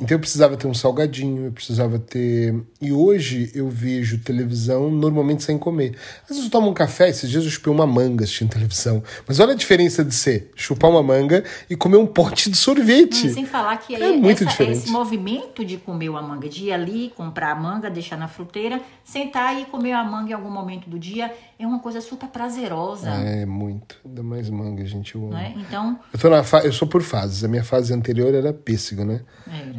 Então 0.00 0.14
eu 0.16 0.20
precisava 0.20 0.56
ter 0.56 0.66
um 0.68 0.74
salgadinho, 0.74 1.46
eu 1.46 1.52
precisava 1.52 1.98
ter. 1.98 2.54
E 2.80 2.92
hoje 2.92 3.50
eu 3.54 3.68
vejo 3.68 4.18
televisão 4.18 4.90
normalmente 4.90 5.42
sem 5.42 5.58
comer. 5.58 5.96
Às 6.22 6.28
vezes 6.30 6.44
eu 6.44 6.50
tomo 6.50 6.68
um 6.70 6.74
café, 6.74 7.08
esses 7.08 7.28
dias 7.28 7.44
eu 7.44 7.50
chupei 7.50 7.72
uma 7.72 7.86
manga 7.86 8.22
assistindo 8.24 8.50
televisão. 8.50 9.02
Mas 9.26 9.40
olha 9.40 9.52
a 9.52 9.56
diferença 9.56 10.04
de 10.04 10.14
ser 10.14 10.52
chupar 10.54 10.88
uma 10.90 11.02
manga 11.02 11.42
e 11.68 11.74
comer 11.76 11.96
um 11.96 12.06
pote 12.06 12.48
de 12.50 12.56
sorvete. 12.56 13.26
Não, 13.26 13.34
sem 13.34 13.44
falar 13.46 13.76
que 13.78 13.94
É 13.94 14.12
muito 14.12 14.42
essa- 14.44 14.50
diferente. 14.50 14.78
esse 14.78 14.90
movimento 14.90 15.64
de 15.64 15.76
comer 15.76 16.08
uma 16.10 16.22
manga, 16.22 16.48
de 16.48 16.64
ir 16.66 16.72
ali, 16.72 17.12
comprar 17.16 17.50
a 17.52 17.54
manga, 17.56 17.90
deixar 17.90 18.16
na 18.16 18.28
fruteira, 18.28 18.80
sentar 19.04 19.60
e 19.60 19.64
comer 19.64 19.92
a 19.92 20.04
manga 20.04 20.30
em 20.30 20.34
algum 20.34 20.50
momento 20.50 20.88
do 20.88 20.98
dia, 20.98 21.32
é 21.58 21.66
uma 21.66 21.78
coisa 21.80 22.00
super 22.00 22.28
prazerosa. 22.28 23.08
É, 23.10 23.44
muito. 23.46 23.96
Ainda 24.04 24.22
mais 24.22 24.48
manga, 24.48 24.84
gente. 24.86 25.14
Eu 25.14 25.22
amo. 25.24 25.32
Né? 25.32 25.54
Então, 25.56 25.98
Eu, 26.12 26.18
tô 26.18 26.28
na 26.30 26.42
fa... 26.44 26.58
eu 26.60 26.72
sou 26.72 26.86
por 26.88 27.02
fases. 27.02 27.42
A 27.44 27.48
minha 27.48 27.64
fase 27.64 27.92
anterior 27.92 28.34
era 28.34 28.52
pêssego, 28.52 29.04
né? 29.04 29.20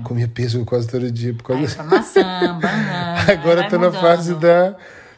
Comia 0.04 0.28
pêssego 0.28 0.66
quase 0.66 0.88
todo 0.88 1.12
dia 1.12 1.34
por 1.34 1.44
causa 1.44 1.76
pra 1.76 1.84
maçã, 1.84 2.60
banana. 2.60 3.16
Agora 3.32 3.70
tô 3.70 3.78
na 3.78 3.88
mudando. 3.88 4.02
fase 4.02 4.36
da, 4.36 4.76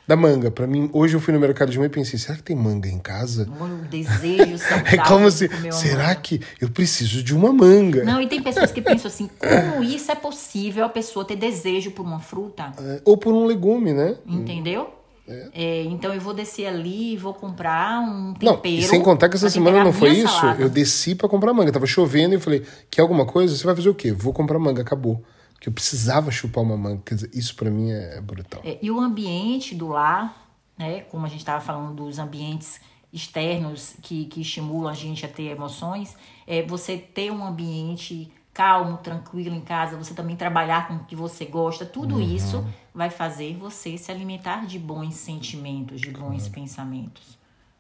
da 0.08 0.16
manga. 0.16 0.52
Pra 0.52 0.68
mim, 0.68 0.90
hoje 0.94 1.16
eu 1.16 1.20
fui 1.20 1.34
no 1.34 1.40
mercado 1.40 1.72
de 1.72 1.78
manhã 1.78 1.88
e 1.88 1.92
pensei, 1.92 2.20
será 2.20 2.36
que 2.38 2.44
tem 2.44 2.56
manga 2.56 2.88
em 2.88 3.00
casa? 3.00 3.48
O 3.60 3.88
desejo 3.88 4.64
É 4.86 4.98
como 4.98 5.30
se, 5.32 5.50
será 5.72 6.14
que 6.16 6.42
eu 6.60 6.70
preciso 6.70 7.24
de 7.24 7.36
uma 7.36 7.52
manga? 7.54 8.04
Não, 8.04 8.22
e 8.22 8.28
tem 8.28 8.42
pessoas 8.42 8.72
que 8.72 8.82
pensam 8.82 9.08
assim, 9.08 9.30
como 9.40 9.84
isso 9.84 10.12
é 10.12 10.16
possível 10.16 10.86
a 10.86 10.90
pessoa 10.90 11.26
ter 11.26 11.36
desejo 11.36 11.92
por 11.92 12.04
uma 12.06 12.20
fruta? 12.20 12.72
É, 12.80 13.02
Ou 13.06 13.18
por 13.18 13.34
um 13.34 13.46
legume, 13.46 13.94
né? 13.94 14.16
Entendeu? 14.28 14.94
É, 15.28 15.84
então 15.84 16.14
eu 16.14 16.22
vou 16.22 16.34
descer 16.34 16.68
ali 16.68 17.14
e 17.14 17.18
vou 17.18 17.34
comprar 17.34 18.00
um 18.02 18.34
Não, 18.42 18.58
tempero. 18.58 18.76
e 18.76 18.84
sem 18.84 19.02
contar 19.02 19.28
que 19.28 19.36
essa 19.36 19.50
semana 19.50 19.84
não 19.84 19.92
foi 19.92 20.10
isso. 20.10 20.28
salada. 20.34 20.62
Eu 20.62 20.70
desci 20.70 21.16
pra 21.16 21.28
comprar 21.28 21.54
manga. 21.54 21.72
Tava 21.72 21.88
chovendo 21.88 22.34
e 22.34 22.38
eu 22.38 22.42
falei, 22.42 22.64
quer 22.92 23.02
alguma 23.02 23.26
coisa? 23.26 23.56
Você 23.56 23.66
vai 23.66 23.76
fazer 23.76 23.90
o 23.90 23.96
quê? 23.96 24.12
Vou 24.12 24.32
comprar 24.32 24.60
manga, 24.60 24.82
acabou. 24.82 25.24
Porque 25.54 25.68
eu 25.70 25.74
precisava 25.74 26.30
chupar 26.30 26.64
uma 26.64 26.78
manga. 26.78 27.02
Quer 27.06 27.16
dizer, 27.16 27.32
isso 27.34 27.56
pra 27.56 27.72
mim 27.72 27.92
é 27.92 28.22
brutal. 28.22 28.62
É, 28.64 28.78
e 28.82 28.92
o 28.92 29.00
ambiente 29.00 29.74
do 29.74 29.88
lar, 29.88 30.50
né, 30.78 31.02
como 31.02 31.26
a 31.26 31.30
gente 31.30 31.40
estava 31.40 31.60
falando 31.60 31.96
dos 31.96 32.20
ambientes 32.20 32.80
externos 33.12 33.96
que, 34.02 34.26
que 34.26 34.42
estimulam 34.42 34.92
a 34.92 34.94
gente 34.94 35.26
a 35.26 35.30
ter 35.30 35.44
emoções, 35.44 36.16
é 36.46 36.62
você 36.62 36.98
ter 36.98 37.32
um 37.32 37.44
ambiente 37.46 38.32
calmo, 38.56 38.98
tranquilo 38.98 39.54
em 39.54 39.60
casa, 39.60 39.98
você 39.98 40.14
também 40.14 40.38
trabalhar 40.38 40.88
com 40.88 40.96
o 40.96 41.00
que 41.00 41.14
você 41.14 41.44
gosta, 41.44 41.86
tudo 41.86 42.22
isso 42.22 42.66
vai 42.94 43.10
fazer 43.10 43.58
você 43.58 43.98
se 43.98 44.10
alimentar 44.10 44.66
de 44.66 44.80
bons 44.80 45.16
sentimentos, 45.16 46.00
de 46.00 46.10
bons 46.10 46.48
pensamentos. 46.48 47.38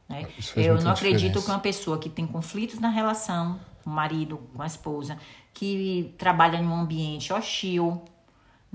né? 0.10 0.28
Eu 0.54 0.82
não 0.82 0.92
acredito 0.92 1.18
diferença. 1.18 1.46
que 1.46 1.52
uma 1.52 1.60
pessoa 1.60 1.98
que 1.98 2.10
tem 2.10 2.28
conflitos 2.28 2.78
na 2.78 2.90
relação, 2.90 3.58
com 3.86 3.90
o 3.90 3.94
marido, 3.94 4.38
com 4.54 4.62
a 4.62 4.68
esposa, 4.68 5.18
que 5.54 6.14
trabalha 6.18 6.58
em 6.58 6.68
um 6.68 6.76
ambiente 6.76 7.32
hostil, 7.32 8.04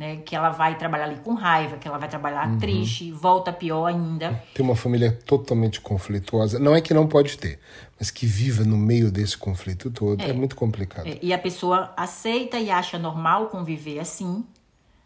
né, 0.00 0.16
que 0.24 0.34
ela 0.34 0.48
vai 0.48 0.78
trabalhar 0.78 1.04
ali 1.04 1.16
com 1.16 1.34
raiva, 1.34 1.76
que 1.76 1.86
ela 1.86 1.98
vai 1.98 2.08
trabalhar 2.08 2.48
Uhum. 2.48 2.58
triste, 2.58 3.12
volta 3.12 3.52
pior 3.52 3.84
ainda. 3.84 4.42
Ter 4.54 4.62
uma 4.62 4.74
família 4.74 5.12
totalmente 5.26 5.78
conflituosa. 5.78 6.58
Não 6.58 6.74
é 6.74 6.80
que 6.80 6.94
não 6.94 7.06
pode 7.06 7.36
ter, 7.36 7.60
mas 7.98 8.10
que 8.10 8.24
viva 8.24 8.64
no 8.64 8.78
meio 8.78 9.12
desse 9.12 9.36
conflito 9.36 9.90
todo. 9.90 10.18
É, 10.22 10.32
muito 10.32 10.56
complicado. 10.56 11.06
É, 11.06 11.18
E 11.20 11.34
a 11.34 11.38
pessoa 11.38 11.92
aceita 11.98 12.58
e 12.58 12.70
acha 12.70 12.98
normal 12.98 13.48
conviver 13.48 13.98
assim, 14.00 14.42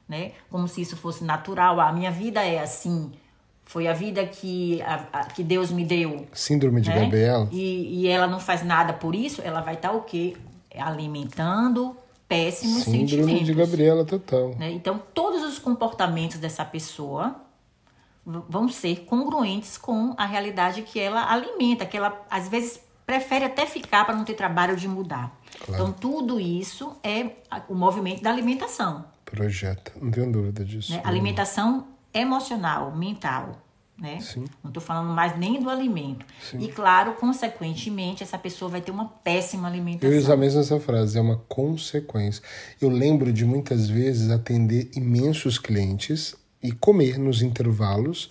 né? 0.08 0.30
Como 0.48 0.68
se 0.68 0.80
isso 0.82 0.96
fosse 0.96 1.24
natural. 1.24 1.80
A 1.80 1.90
minha 1.92 2.12
vida 2.12 2.40
é 2.44 2.60
assim. 2.60 3.10
Foi 3.64 3.88
a 3.88 3.92
vida 3.92 4.24
que, 4.24 4.80
a- 4.82 5.06
a- 5.12 5.24
que 5.24 5.42
Deus 5.42 5.72
me 5.72 5.84
deu. 5.84 6.24
Síndrome 6.32 6.80
de 6.80 6.90
né? 6.90 7.00
Gabriela. 7.00 7.48
E, 7.50 8.02
e 8.02 8.06
ela 8.06 8.28
não 8.28 8.38
faz 8.38 8.62
nada 8.62 8.92
por 8.92 9.12
isso, 9.12 9.42
ela 9.44 9.60
vai 9.60 9.74
estar 9.74 9.90
o 9.90 10.02
quê? 10.02 10.36
Alimentando 10.78 11.96
péssimos 12.28 12.84
Síndrome 12.84 13.08
sentimentos. 13.08 13.46
de 13.46 13.54
Gabriela 13.54 14.04
total. 14.04 14.54
né? 14.58 14.70
Então, 14.72 15.00
todos 15.12 15.42
os 15.42 15.58
comportamentos 15.58 16.38
dessa 16.38 16.64
pessoa 16.64 17.36
vão 18.48 18.68
ser 18.68 19.04
congruentes 19.04 19.76
com 19.76 20.14
a 20.16 20.24
realidade 20.24 20.82
que 20.82 20.98
ela 20.98 21.30
alimenta, 21.30 21.84
que 21.84 21.96
ela 21.96 22.24
às 22.30 22.48
vezes 22.48 22.80
prefere 23.06 23.44
até 23.44 23.66
ficar 23.66 24.04
para 24.06 24.16
não 24.16 24.24
ter 24.24 24.32
trabalho 24.34 24.76
de 24.76 24.88
mudar. 24.88 25.38
Então, 25.68 25.92
tudo 25.92 26.40
isso 26.40 26.96
é 27.02 27.30
o 27.68 27.74
movimento 27.74 28.22
da 28.22 28.30
alimentação. 28.30 29.04
Projeta. 29.26 29.92
Não 30.00 30.10
tenho 30.10 30.32
dúvida 30.32 30.64
disso. 30.64 30.92
Né? 30.92 31.02
Alimentação 31.04 31.86
emocional, 32.12 32.94
mental. 32.96 33.58
Né? 33.96 34.18
Sim. 34.20 34.44
Não 34.62 34.70
estou 34.70 34.82
falando 34.82 35.14
mais 35.14 35.38
nem 35.38 35.62
do 35.62 35.70
alimento. 35.70 36.26
E, 36.58 36.66
claro, 36.68 37.14
consequentemente, 37.14 38.24
essa 38.24 38.36
pessoa 38.36 38.68
vai 38.68 38.80
ter 38.80 38.90
uma 38.90 39.06
péssima 39.06 39.68
alimentação. 39.68 40.10
Eu 40.10 40.18
uso 40.18 40.32
a 40.32 40.36
mesma 40.36 40.62
essa 40.62 40.80
frase, 40.80 41.16
é 41.16 41.20
uma 41.20 41.36
consequência. 41.48 42.42
Eu 42.80 42.88
lembro 42.88 43.32
de 43.32 43.44
muitas 43.44 43.88
vezes 43.88 44.30
atender 44.30 44.90
imensos 44.96 45.58
clientes 45.58 46.34
e 46.60 46.72
comer 46.72 47.18
nos 47.18 47.40
intervalos, 47.40 48.30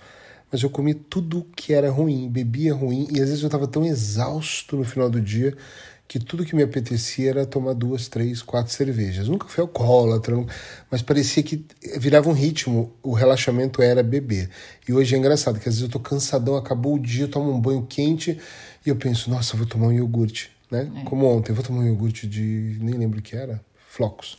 mas 0.51 0.61
eu 0.61 0.69
comi 0.69 0.93
tudo 0.93 1.47
que 1.55 1.73
era 1.73 1.89
ruim, 1.89 2.29
bebia 2.29 2.73
ruim, 2.73 3.07
e 3.09 3.21
às 3.21 3.29
vezes 3.29 3.41
eu 3.41 3.47
estava 3.47 3.67
tão 3.67 3.85
exausto 3.85 4.75
no 4.75 4.83
final 4.83 5.09
do 5.09 5.21
dia 5.21 5.55
que 6.07 6.19
tudo 6.19 6.45
que 6.45 6.55
me 6.55 6.61
apetecia 6.61 7.29
era 7.29 7.45
tomar 7.45 7.73
duas, 7.73 8.07
três, 8.07 8.41
quatro 8.41 8.71
cervejas. 8.71 9.27
Nunca 9.27 9.47
fui 9.47 9.61
alcoólatra, 9.61 10.35
mas 10.91 11.01
parecia 11.01 11.41
que 11.41 11.65
virava 11.97 12.29
um 12.29 12.33
ritmo, 12.33 12.93
o 13.01 13.13
relaxamento 13.13 13.81
era 13.81 14.03
beber. 14.03 14.49
E 14.87 14.93
hoje 14.93 15.15
é 15.15 15.17
engraçado, 15.17 15.59
que 15.59 15.67
às 15.67 15.75
vezes 15.75 15.81
eu 15.81 15.89
tô 15.89 15.99
cansadão, 15.99 16.55
acabou 16.55 16.95
o 16.95 16.99
dia, 16.99 17.23
eu 17.23 17.29
tomo 17.29 17.51
um 17.51 17.59
banho 17.59 17.85
quente 17.87 18.39
e 18.85 18.89
eu 18.89 18.95
penso, 18.95 19.29
nossa, 19.29 19.57
vou 19.57 19.65
tomar 19.65 19.87
um 19.87 19.91
iogurte, 19.91 20.51
né? 20.69 20.91
Como 21.05 21.25
ontem, 21.25 21.51
eu 21.51 21.55
vou 21.55 21.63
tomar 21.63 21.79
um 21.79 21.87
iogurte 21.87 22.27
de, 22.27 22.77
nem 22.81 22.95
lembro 22.95 23.19
o 23.19 23.21
que 23.21 23.35
era, 23.35 23.59
flocos. 23.87 24.37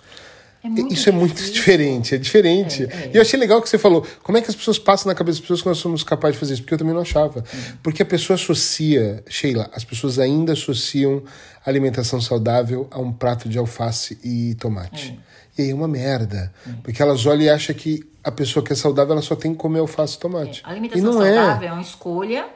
É 0.64 0.94
Isso 0.94 1.10
é 1.10 1.12
muito 1.12 1.34
difícil. 1.34 1.52
diferente, 1.52 2.14
é 2.14 2.18
diferente. 2.18 2.84
É, 2.84 2.86
é. 2.86 3.10
E 3.12 3.16
eu 3.16 3.20
achei 3.20 3.38
legal 3.38 3.60
que 3.60 3.68
você 3.68 3.76
falou. 3.76 4.06
Como 4.22 4.38
é 4.38 4.40
que 4.40 4.48
as 4.48 4.56
pessoas 4.56 4.78
passam 4.78 5.10
na 5.10 5.14
cabeça 5.14 5.36
das 5.36 5.42
pessoas 5.42 5.60
que 5.60 5.68
nós 5.68 5.76
somos 5.76 6.02
capazes 6.02 6.36
de 6.36 6.40
fazer 6.40 6.54
isso? 6.54 6.62
Porque 6.62 6.72
eu 6.72 6.78
também 6.78 6.94
não 6.94 7.02
achava. 7.02 7.44
Porque 7.82 8.02
a 8.02 8.06
pessoa 8.06 8.36
associa, 8.36 9.22
Sheila, 9.28 9.70
as 9.74 9.84
pessoas 9.84 10.18
ainda 10.18 10.54
associam 10.54 11.22
alimentação 11.66 12.18
saudável 12.18 12.88
a 12.90 12.98
um 12.98 13.12
prato 13.12 13.46
de 13.46 13.58
alface 13.58 14.18
e 14.24 14.54
tomate. 14.54 15.18
E 15.58 15.62
aí 15.62 15.70
é 15.70 15.74
uma 15.74 15.86
merda. 15.86 16.50
Porque 16.82 17.02
elas 17.02 17.26
olham 17.26 17.42
e 17.42 17.50
acham 17.50 17.74
que 17.76 18.02
a 18.22 18.32
pessoa 18.32 18.64
que 18.64 18.72
é 18.72 18.76
saudável 18.76 19.12
ela 19.12 19.22
só 19.22 19.36
tem 19.36 19.52
que 19.52 19.58
comer 19.58 19.80
alface 19.80 20.16
e 20.16 20.18
tomate. 20.18 20.62
A 20.64 20.70
alimentação 20.70 21.12
saudável 21.12 21.68
é. 21.68 21.70
é 21.70 21.72
uma 21.72 21.82
escolha 21.82 22.48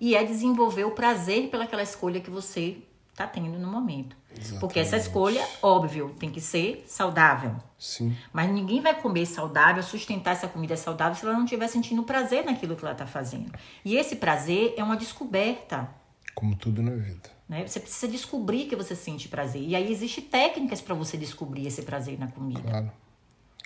e 0.00 0.14
é 0.14 0.22
desenvolver 0.22 0.84
o 0.84 0.92
prazer 0.92 1.48
pelaquela 1.48 1.82
escolha 1.82 2.20
que 2.20 2.30
você 2.30 2.76
está 3.12 3.26
tendo 3.26 3.58
no 3.58 3.66
momento. 3.66 4.19
Porque 4.58 4.78
essa 4.78 4.96
escolha, 4.96 5.46
óbvio, 5.62 6.14
tem 6.18 6.30
que 6.30 6.40
ser 6.40 6.84
saudável. 6.86 7.56
Sim. 7.78 8.16
Mas 8.32 8.50
ninguém 8.50 8.80
vai 8.80 8.94
comer 9.00 9.26
saudável, 9.26 9.82
sustentar 9.82 10.32
essa 10.32 10.46
comida 10.46 10.76
saudável 10.76 11.16
se 11.16 11.24
ela 11.24 11.34
não 11.34 11.44
estiver 11.44 11.68
sentindo 11.68 12.02
prazer 12.02 12.44
naquilo 12.44 12.76
que 12.76 12.84
ela 12.84 12.92
está 12.92 13.06
fazendo. 13.06 13.52
E 13.84 13.96
esse 13.96 14.16
prazer 14.16 14.74
é 14.76 14.84
uma 14.84 14.96
descoberta. 14.96 15.88
Como 16.34 16.54
tudo 16.54 16.82
na 16.82 16.92
vida. 16.92 17.30
Né? 17.48 17.66
Você 17.66 17.80
precisa 17.80 18.06
descobrir 18.06 18.66
que 18.66 18.76
você 18.76 18.94
sente 18.94 19.28
prazer. 19.28 19.62
E 19.62 19.74
aí 19.74 19.90
existem 19.90 20.24
técnicas 20.24 20.80
para 20.80 20.94
você 20.94 21.16
descobrir 21.16 21.66
esse 21.66 21.82
prazer 21.82 22.18
na 22.18 22.28
comida. 22.28 22.62
Claro. 22.62 22.92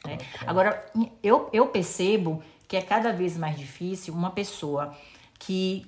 né? 0.06 0.18
Agora, 0.46 0.90
eu, 1.22 1.50
eu 1.52 1.66
percebo 1.66 2.42
que 2.66 2.76
é 2.76 2.82
cada 2.82 3.12
vez 3.12 3.36
mais 3.36 3.58
difícil 3.58 4.14
uma 4.14 4.30
pessoa 4.30 4.96
que 5.38 5.86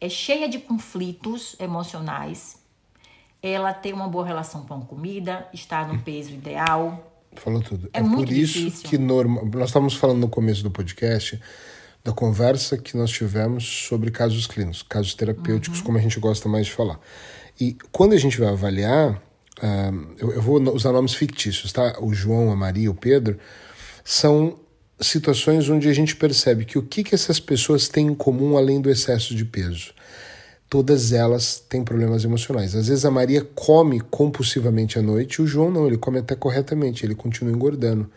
é 0.00 0.08
cheia 0.08 0.48
de 0.48 0.58
conflitos 0.58 1.54
emocionais, 1.60 2.61
ela 3.42 3.72
ter 3.74 3.92
uma 3.92 4.08
boa 4.08 4.24
relação 4.26 4.64
com 4.64 4.74
a 4.74 4.80
comida, 4.82 5.46
estar 5.52 5.88
no 5.92 5.98
peso 6.00 6.30
ideal. 6.32 7.12
Falou 7.34 7.60
tudo. 7.60 7.88
É 7.92 7.98
É, 7.98 8.02
muito 8.02 8.28
por 8.28 8.32
isso 8.36 8.58
difícil. 8.58 8.88
que 8.88 8.98
norma... 8.98 9.42
nós 9.54 9.70
estávamos 9.70 9.94
falando 9.94 10.18
no 10.20 10.28
começo 10.28 10.62
do 10.62 10.70
podcast 10.70 11.40
da 12.04 12.12
conversa 12.12 12.76
que 12.76 12.96
nós 12.96 13.10
tivemos 13.10 13.64
sobre 13.86 14.10
casos 14.10 14.46
clínicos, 14.46 14.82
casos 14.82 15.14
terapêuticos, 15.14 15.78
Uhum. 15.78 15.84
como 15.86 15.98
a 15.98 16.00
gente 16.00 16.18
gosta 16.18 16.48
mais 16.48 16.66
de 16.66 16.72
falar. 16.72 16.98
E 17.60 17.76
quando 17.92 18.12
a 18.12 18.16
gente 18.18 18.38
vai 18.40 18.48
avaliar, 18.48 19.22
ah, 19.62 19.90
eu, 20.18 20.32
eu 20.32 20.42
vou 20.42 20.60
usar 20.74 20.90
nomes 20.92 21.14
fictícios, 21.14 21.72
tá? 21.72 21.96
O 22.00 22.12
João, 22.12 22.50
a 22.50 22.56
Maria, 22.56 22.90
o 22.90 22.94
Pedro, 22.94 23.38
são 24.04 24.58
situações 25.00 25.68
onde 25.68 25.88
a 25.88 25.92
gente 25.92 26.16
percebe 26.16 26.64
que 26.64 26.76
o 26.78 26.82
que, 26.82 27.04
que 27.04 27.14
essas 27.14 27.38
pessoas 27.38 27.88
têm 27.88 28.08
em 28.08 28.14
comum 28.14 28.56
além 28.56 28.80
do 28.80 28.90
excesso 28.90 29.34
de 29.34 29.44
peso 29.44 29.94
todas 30.72 31.12
elas 31.12 31.62
têm 31.68 31.84
problemas 31.84 32.24
emocionais. 32.24 32.74
Às 32.74 32.88
vezes 32.88 33.04
a 33.04 33.10
Maria 33.10 33.46
come 33.54 34.00
compulsivamente 34.00 34.98
à 34.98 35.02
noite, 35.02 35.42
o 35.42 35.46
João 35.46 35.70
não, 35.70 35.86
ele 35.86 35.98
come 35.98 36.18
até 36.18 36.34
corretamente, 36.34 37.04
ele 37.04 37.14
continua 37.14 37.52
engordando. 37.52 38.10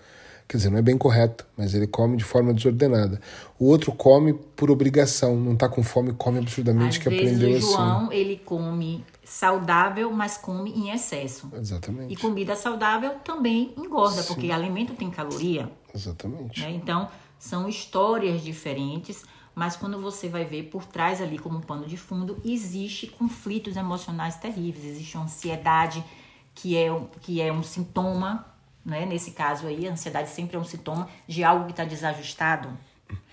Quer 0.47 0.55
dizer, 0.55 0.69
não 0.69 0.77
é 0.77 0.81
bem 0.81 0.97
correto, 0.97 1.45
mas 1.57 1.73
ele 1.73 1.85
come 1.85 2.15
de 2.15 2.23
forma 2.23 2.53
desordenada. 2.53 3.19
O 3.59 3.65
outro 3.65 3.91
come 3.91 4.31
por 4.55 4.71
obrigação, 4.71 5.35
não 5.35 5.53
tá 5.53 5.67
com 5.67 5.83
fome, 5.83 6.13
come 6.13 6.39
absurdamente, 6.39 6.97
Às 6.97 7.03
que 7.03 7.09
vezes 7.09 7.25
aprendeu 7.25 7.55
o 7.55 7.57
assim. 7.57 7.71
João, 7.73 8.13
ele 8.13 8.41
come 8.45 9.03
saudável, 9.25 10.09
mas 10.13 10.37
come 10.37 10.71
em 10.71 10.91
excesso. 10.91 11.51
E 11.53 11.57
Exatamente. 11.57 12.15
comida 12.15 12.55
saudável 12.55 13.15
também 13.25 13.73
engorda, 13.75 14.23
porque 14.23 14.49
alimento 14.49 14.93
tem 14.93 15.11
caloria. 15.11 15.69
Exatamente. 15.93 16.61
né? 16.61 16.71
Então, 16.71 17.09
são 17.37 17.67
histórias 17.67 18.41
diferentes, 18.41 19.25
mas 19.55 19.75
quando 19.75 19.99
você 20.01 20.27
vai 20.29 20.45
ver 20.45 20.63
por 20.63 20.85
trás 20.85 21.21
ali 21.21 21.39
como 21.39 21.57
um 21.57 21.61
pano 21.61 21.85
de 21.87 21.97
fundo, 21.97 22.37
existe 22.45 23.07
conflitos 23.07 23.75
emocionais 23.77 24.35
terríveis, 24.35 24.85
existe 24.85 25.15
uma 25.17 25.25
ansiedade 25.25 26.03
que 26.53 26.77
é, 26.77 26.91
um- 26.91 27.07
que 27.21 27.41
é 27.41 27.51
um 27.51 27.63
sintoma 27.63 28.45
né? 28.85 29.03
Nesse 29.03 29.31
caso 29.31 29.65
aí, 29.65 29.87
a 29.87 29.91
ansiedade 29.91 30.29
sempre 30.29 30.55
é 30.55 30.59
um 30.59 30.63
sintoma 30.63 31.09
de 31.27 31.43
algo 31.43 31.65
que 31.65 31.71
está 31.71 31.83
desajustado. 31.83 32.69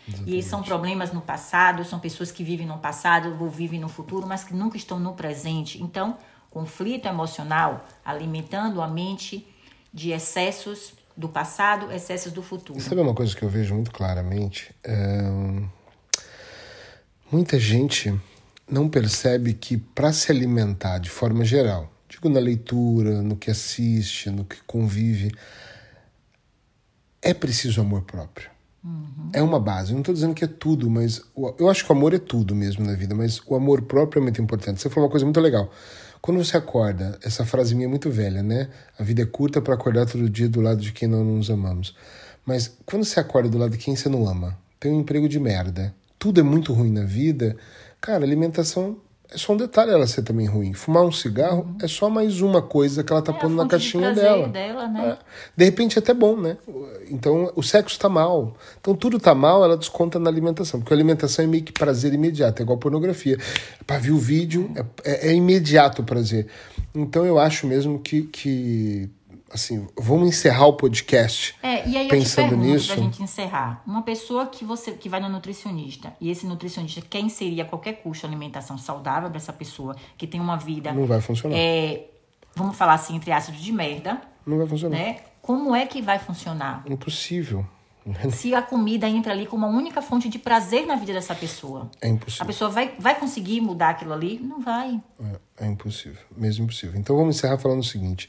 Exatamente. 0.08 0.38
E 0.38 0.42
são 0.42 0.62
problemas 0.62 1.12
no 1.12 1.20
passado, 1.20 1.84
são 1.84 1.98
pessoas 2.00 2.32
que 2.32 2.42
vivem 2.42 2.66
no 2.66 2.78
passado 2.78 3.36
ou 3.38 3.50
vivem 3.50 3.78
no 3.78 3.86
futuro, 3.90 4.26
mas 4.26 4.42
que 4.42 4.54
nunca 4.54 4.78
estão 4.78 4.98
no 4.98 5.12
presente. 5.12 5.82
Então, 5.82 6.16
conflito 6.48 7.06
emocional 7.06 7.84
alimentando 8.02 8.80
a 8.80 8.88
mente 8.88 9.46
de 9.92 10.10
excessos 10.12 10.94
do 11.14 11.28
passado, 11.28 11.92
excessos 11.92 12.32
do 12.32 12.42
futuro. 12.42 12.80
Sabe 12.80 13.02
uma 13.02 13.14
coisa 13.14 13.36
que 13.36 13.42
eu 13.42 13.48
vejo 13.50 13.74
muito 13.74 13.90
claramente? 13.90 14.74
É... 14.82 15.20
Muita 17.32 17.58
gente 17.58 18.14
não 18.70 18.90
percebe 18.90 19.54
que 19.54 19.78
para 19.78 20.12
se 20.12 20.30
alimentar 20.30 20.98
de 20.98 21.08
forma 21.08 21.46
geral, 21.46 21.90
digo 22.06 22.28
na 22.28 22.38
leitura, 22.38 23.22
no 23.22 23.36
que 23.36 23.50
assiste, 23.50 24.28
no 24.28 24.44
que 24.44 24.62
convive, 24.66 25.32
é 27.22 27.32
preciso 27.32 27.80
amor 27.80 28.02
próprio. 28.02 28.50
Uhum. 28.84 29.30
É 29.32 29.40
uma 29.40 29.58
base. 29.58 29.92
Eu 29.92 29.94
não 29.94 30.00
estou 30.00 30.14
dizendo 30.14 30.34
que 30.34 30.44
é 30.44 30.46
tudo, 30.46 30.90
mas 30.90 31.22
eu 31.58 31.70
acho 31.70 31.86
que 31.86 31.90
o 31.90 31.96
amor 31.96 32.12
é 32.12 32.18
tudo 32.18 32.54
mesmo 32.54 32.84
na 32.84 32.92
vida, 32.92 33.14
mas 33.14 33.40
o 33.46 33.54
amor 33.54 33.80
próprio 33.80 34.20
é 34.20 34.22
muito 34.22 34.42
importante. 34.42 34.82
Você 34.82 34.90
falou 34.90 35.06
uma 35.06 35.10
coisa 35.10 35.24
muito 35.24 35.40
legal. 35.40 35.72
Quando 36.20 36.36
você 36.44 36.58
acorda, 36.58 37.18
essa 37.22 37.46
frase 37.46 37.74
minha 37.74 37.86
é 37.86 37.90
muito 37.90 38.10
velha, 38.10 38.42
né? 38.42 38.68
A 38.98 39.02
vida 39.02 39.22
é 39.22 39.26
curta 39.26 39.62
para 39.62 39.72
acordar 39.72 40.04
todo 40.04 40.28
dia 40.28 40.50
do 40.50 40.60
lado 40.60 40.82
de 40.82 40.92
quem 40.92 41.08
não 41.08 41.24
nos 41.24 41.50
amamos. 41.50 41.96
Mas 42.44 42.76
quando 42.84 43.06
você 43.06 43.18
acorda 43.18 43.48
do 43.48 43.56
lado 43.56 43.70
de 43.70 43.78
quem 43.78 43.96
você 43.96 44.10
não 44.10 44.28
ama, 44.28 44.58
tem 44.78 44.92
um 44.92 45.00
emprego 45.00 45.28
de 45.28 45.40
merda, 45.40 45.94
tudo 46.22 46.38
é 46.38 46.42
muito 46.44 46.72
ruim 46.72 46.92
na 46.92 47.02
vida, 47.02 47.56
cara, 48.00 48.24
alimentação 48.24 48.96
é 49.28 49.36
só 49.36 49.54
um 49.54 49.56
detalhe 49.56 49.90
ela 49.90 50.06
ser 50.06 50.22
também 50.22 50.46
ruim. 50.46 50.72
Fumar 50.72 51.02
um 51.02 51.10
cigarro 51.10 51.62
uhum. 51.62 51.78
é 51.82 51.88
só 51.88 52.08
mais 52.08 52.40
uma 52.40 52.62
coisa 52.62 53.02
que 53.02 53.12
ela 53.12 53.20
tá 53.20 53.32
é 53.32 53.40
pondo 53.40 53.56
na 53.56 53.66
caixinha 53.66 54.10
de 54.10 54.20
dela. 54.20 54.46
dela 54.46 54.86
né? 54.86 55.18
é. 55.18 55.18
De 55.56 55.64
repente 55.64 55.98
é 55.98 56.00
até 56.00 56.14
bom, 56.14 56.36
né? 56.36 56.58
Então 57.10 57.50
o 57.56 57.62
sexo 57.62 57.98
tá 57.98 58.08
mal. 58.08 58.54
Então 58.80 58.94
tudo 58.94 59.18
tá 59.18 59.34
mal, 59.34 59.64
ela 59.64 59.76
desconta 59.76 60.16
na 60.20 60.30
alimentação. 60.30 60.78
Porque 60.78 60.94
a 60.94 60.96
alimentação 60.96 61.44
é 61.44 61.48
meio 61.48 61.64
que 61.64 61.72
prazer 61.72 62.14
imediato, 62.14 62.60
é 62.60 62.62
igual 62.62 62.78
pornografia. 62.78 63.36
Para 63.84 63.98
ver 63.98 64.12
o 64.12 64.18
vídeo 64.18 64.70
é, 64.76 64.84
é, 65.10 65.28
é 65.30 65.34
imediato 65.34 66.02
o 66.02 66.04
prazer. 66.04 66.46
Então 66.94 67.26
eu 67.26 67.36
acho 67.36 67.66
mesmo 67.66 67.98
que, 67.98 68.22
que 68.22 69.10
assim, 69.52 69.86
vamos 69.96 70.28
encerrar 70.28 70.66
o 70.66 70.72
podcast. 70.72 71.54
É, 71.62 71.86
e 71.88 71.96
aí 71.96 72.08
pensando 72.08 72.44
eu 72.44 72.48
te 72.48 72.50
pergunto, 72.50 72.72
nisso. 72.72 72.86
Pra 72.92 73.02
gente 73.02 73.22
encerrar, 73.22 73.82
uma 73.86 74.02
pessoa 74.02 74.46
que 74.46 74.64
você 74.64 74.92
que 74.92 75.08
vai 75.08 75.20
no 75.20 75.28
nutricionista 75.28 76.14
e 76.20 76.30
esse 76.30 76.46
nutricionista 76.46 77.00
quer 77.02 77.20
inserir 77.20 77.60
a 77.60 77.64
qualquer 77.64 77.94
custo 78.02 78.26
alimentação 78.26 78.78
saudável 78.78 79.28
para 79.28 79.38
essa 79.38 79.52
pessoa 79.52 79.94
que 80.16 80.26
tem 80.26 80.40
uma 80.40 80.56
vida 80.56 80.92
não 80.92 81.06
vai 81.06 81.20
funcionar. 81.20 81.56
É, 81.56 82.06
vamos 82.54 82.76
falar 82.76 82.94
assim 82.94 83.16
entre 83.16 83.32
ácido 83.32 83.58
de 83.58 83.72
merda. 83.72 84.20
Não 84.46 84.58
vai 84.58 84.66
funcionar. 84.66 84.96
Né? 84.96 85.16
Como 85.40 85.74
é 85.74 85.86
que 85.86 86.00
vai 86.00 86.18
funcionar? 86.18 86.84
Impossível. 86.86 87.66
Se 88.32 88.52
a 88.54 88.62
comida 88.62 89.08
entra 89.08 89.32
ali 89.32 89.46
como 89.46 89.66
uma 89.66 89.76
única 89.76 90.02
fonte 90.02 90.28
de 90.28 90.38
prazer 90.38 90.86
na 90.86 90.96
vida 90.96 91.12
dessa 91.12 91.34
pessoa. 91.34 91.90
É 92.00 92.08
impossível. 92.08 92.42
A 92.42 92.46
pessoa 92.46 92.70
vai, 92.70 92.94
vai 92.98 93.18
conseguir 93.18 93.60
mudar 93.60 93.90
aquilo 93.90 94.12
ali? 94.12 94.40
Não 94.40 94.60
vai. 94.60 95.00
É, 95.58 95.64
é 95.64 95.66
impossível, 95.68 96.20
mesmo 96.36 96.64
impossível. 96.64 96.98
Então 96.98 97.16
vamos 97.16 97.36
encerrar 97.36 97.58
falando 97.58 97.80
o 97.80 97.84
seguinte: 97.84 98.28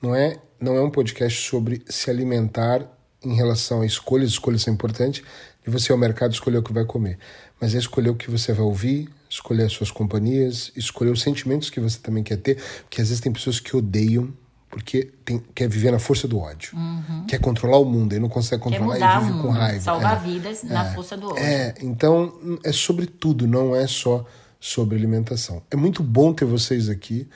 não 0.00 0.14
é, 0.14 0.38
não 0.60 0.76
é 0.76 0.82
um 0.82 0.90
podcast 0.90 1.48
sobre 1.48 1.82
se 1.88 2.10
alimentar 2.10 2.86
em 3.24 3.34
relação 3.34 3.80
a 3.80 3.86
escolhas, 3.86 4.30
escolhas 4.30 4.62
são 4.62 4.72
importantes, 4.72 5.22
de 5.64 5.70
você 5.70 5.92
ao 5.92 5.98
mercado 5.98 6.32
escolher 6.32 6.58
o 6.58 6.62
que 6.62 6.72
vai 6.72 6.84
comer, 6.84 7.18
mas 7.60 7.74
é 7.74 7.78
escolher 7.78 8.10
o 8.10 8.14
que 8.14 8.30
você 8.30 8.52
vai 8.52 8.64
ouvir, 8.64 9.08
escolher 9.28 9.64
as 9.64 9.72
suas 9.72 9.90
companhias, 9.90 10.72
escolher 10.74 11.10
os 11.10 11.20
sentimentos 11.20 11.70
que 11.70 11.80
você 11.80 11.98
também 11.98 12.22
quer 12.22 12.36
ter, 12.36 12.56
porque 12.82 13.00
às 13.00 13.08
vezes 13.08 13.20
tem 13.20 13.32
pessoas 13.32 13.60
que 13.60 13.76
odeiam 13.76 14.32
porque 14.70 15.10
tem, 15.24 15.42
quer 15.52 15.68
viver 15.68 15.90
na 15.90 15.98
força 15.98 16.28
do 16.28 16.38
ódio, 16.38 16.70
uhum. 16.76 17.24
quer 17.26 17.40
controlar 17.40 17.78
o 17.78 17.84
mundo 17.84 18.14
e 18.14 18.20
não 18.20 18.28
consegue 18.28 18.62
controlar 18.62 19.20
e 19.20 19.24
vive 19.24 19.42
com 19.42 19.50
raiva. 19.50 19.80
Salvar 19.80 20.24
é, 20.24 20.28
vidas 20.30 20.62
é, 20.62 20.68
na 20.68 20.94
força 20.94 21.16
do 21.16 21.26
ódio. 21.26 21.42
É, 21.42 21.74
então 21.82 22.32
é 22.64 22.70
sobre 22.70 23.06
tudo, 23.06 23.48
não 23.48 23.74
é 23.74 23.88
só 23.88 24.24
sobre 24.60 24.96
alimentação. 24.96 25.62
É 25.70 25.76
muito 25.76 26.02
bom 26.02 26.34
ter 26.34 26.44
vocês 26.44 26.90
aqui. 26.90 27.26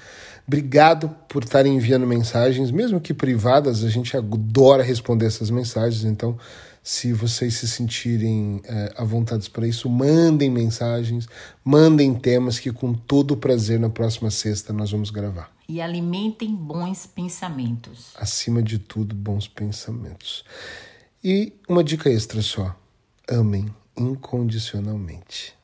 Obrigado 0.46 1.08
por 1.26 1.42
estarem 1.42 1.74
enviando 1.74 2.06
mensagens, 2.06 2.70
mesmo 2.70 3.00
que 3.00 3.14
privadas, 3.14 3.82
a 3.82 3.88
gente 3.88 4.14
adora 4.14 4.82
responder 4.82 5.24
essas 5.24 5.48
mensagens. 5.48 6.04
Então, 6.04 6.38
se 6.82 7.14
vocês 7.14 7.54
se 7.54 7.66
sentirem 7.66 8.60
é, 8.66 8.92
à 8.98 9.04
vontade 9.04 9.48
para 9.48 9.66
isso, 9.66 9.88
mandem 9.88 10.50
mensagens, 10.50 11.26
mandem 11.64 12.14
temas 12.14 12.58
que 12.58 12.70
com 12.70 12.92
todo 12.92 13.38
prazer 13.38 13.80
na 13.80 13.88
próxima 13.88 14.30
sexta 14.30 14.70
nós 14.70 14.90
vamos 14.90 15.08
gravar. 15.08 15.50
E 15.66 15.80
alimentem 15.80 16.54
bons 16.54 17.06
pensamentos. 17.06 18.12
Acima 18.16 18.62
de 18.62 18.78
tudo, 18.78 19.14
bons 19.14 19.48
pensamentos. 19.48 20.44
E 21.22 21.54
uma 21.66 21.82
dica 21.82 22.10
extra 22.10 22.42
só: 22.42 22.78
amem 23.26 23.74
incondicionalmente. 23.96 25.54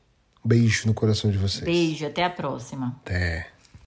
Beijo 0.43 0.87
no 0.87 0.93
coração 0.93 1.29
de 1.29 1.37
vocês. 1.37 1.63
Beijo, 1.63 2.05
até 2.05 2.23
a 2.23 2.29
próxima. 2.29 2.99
Até. 3.05 3.50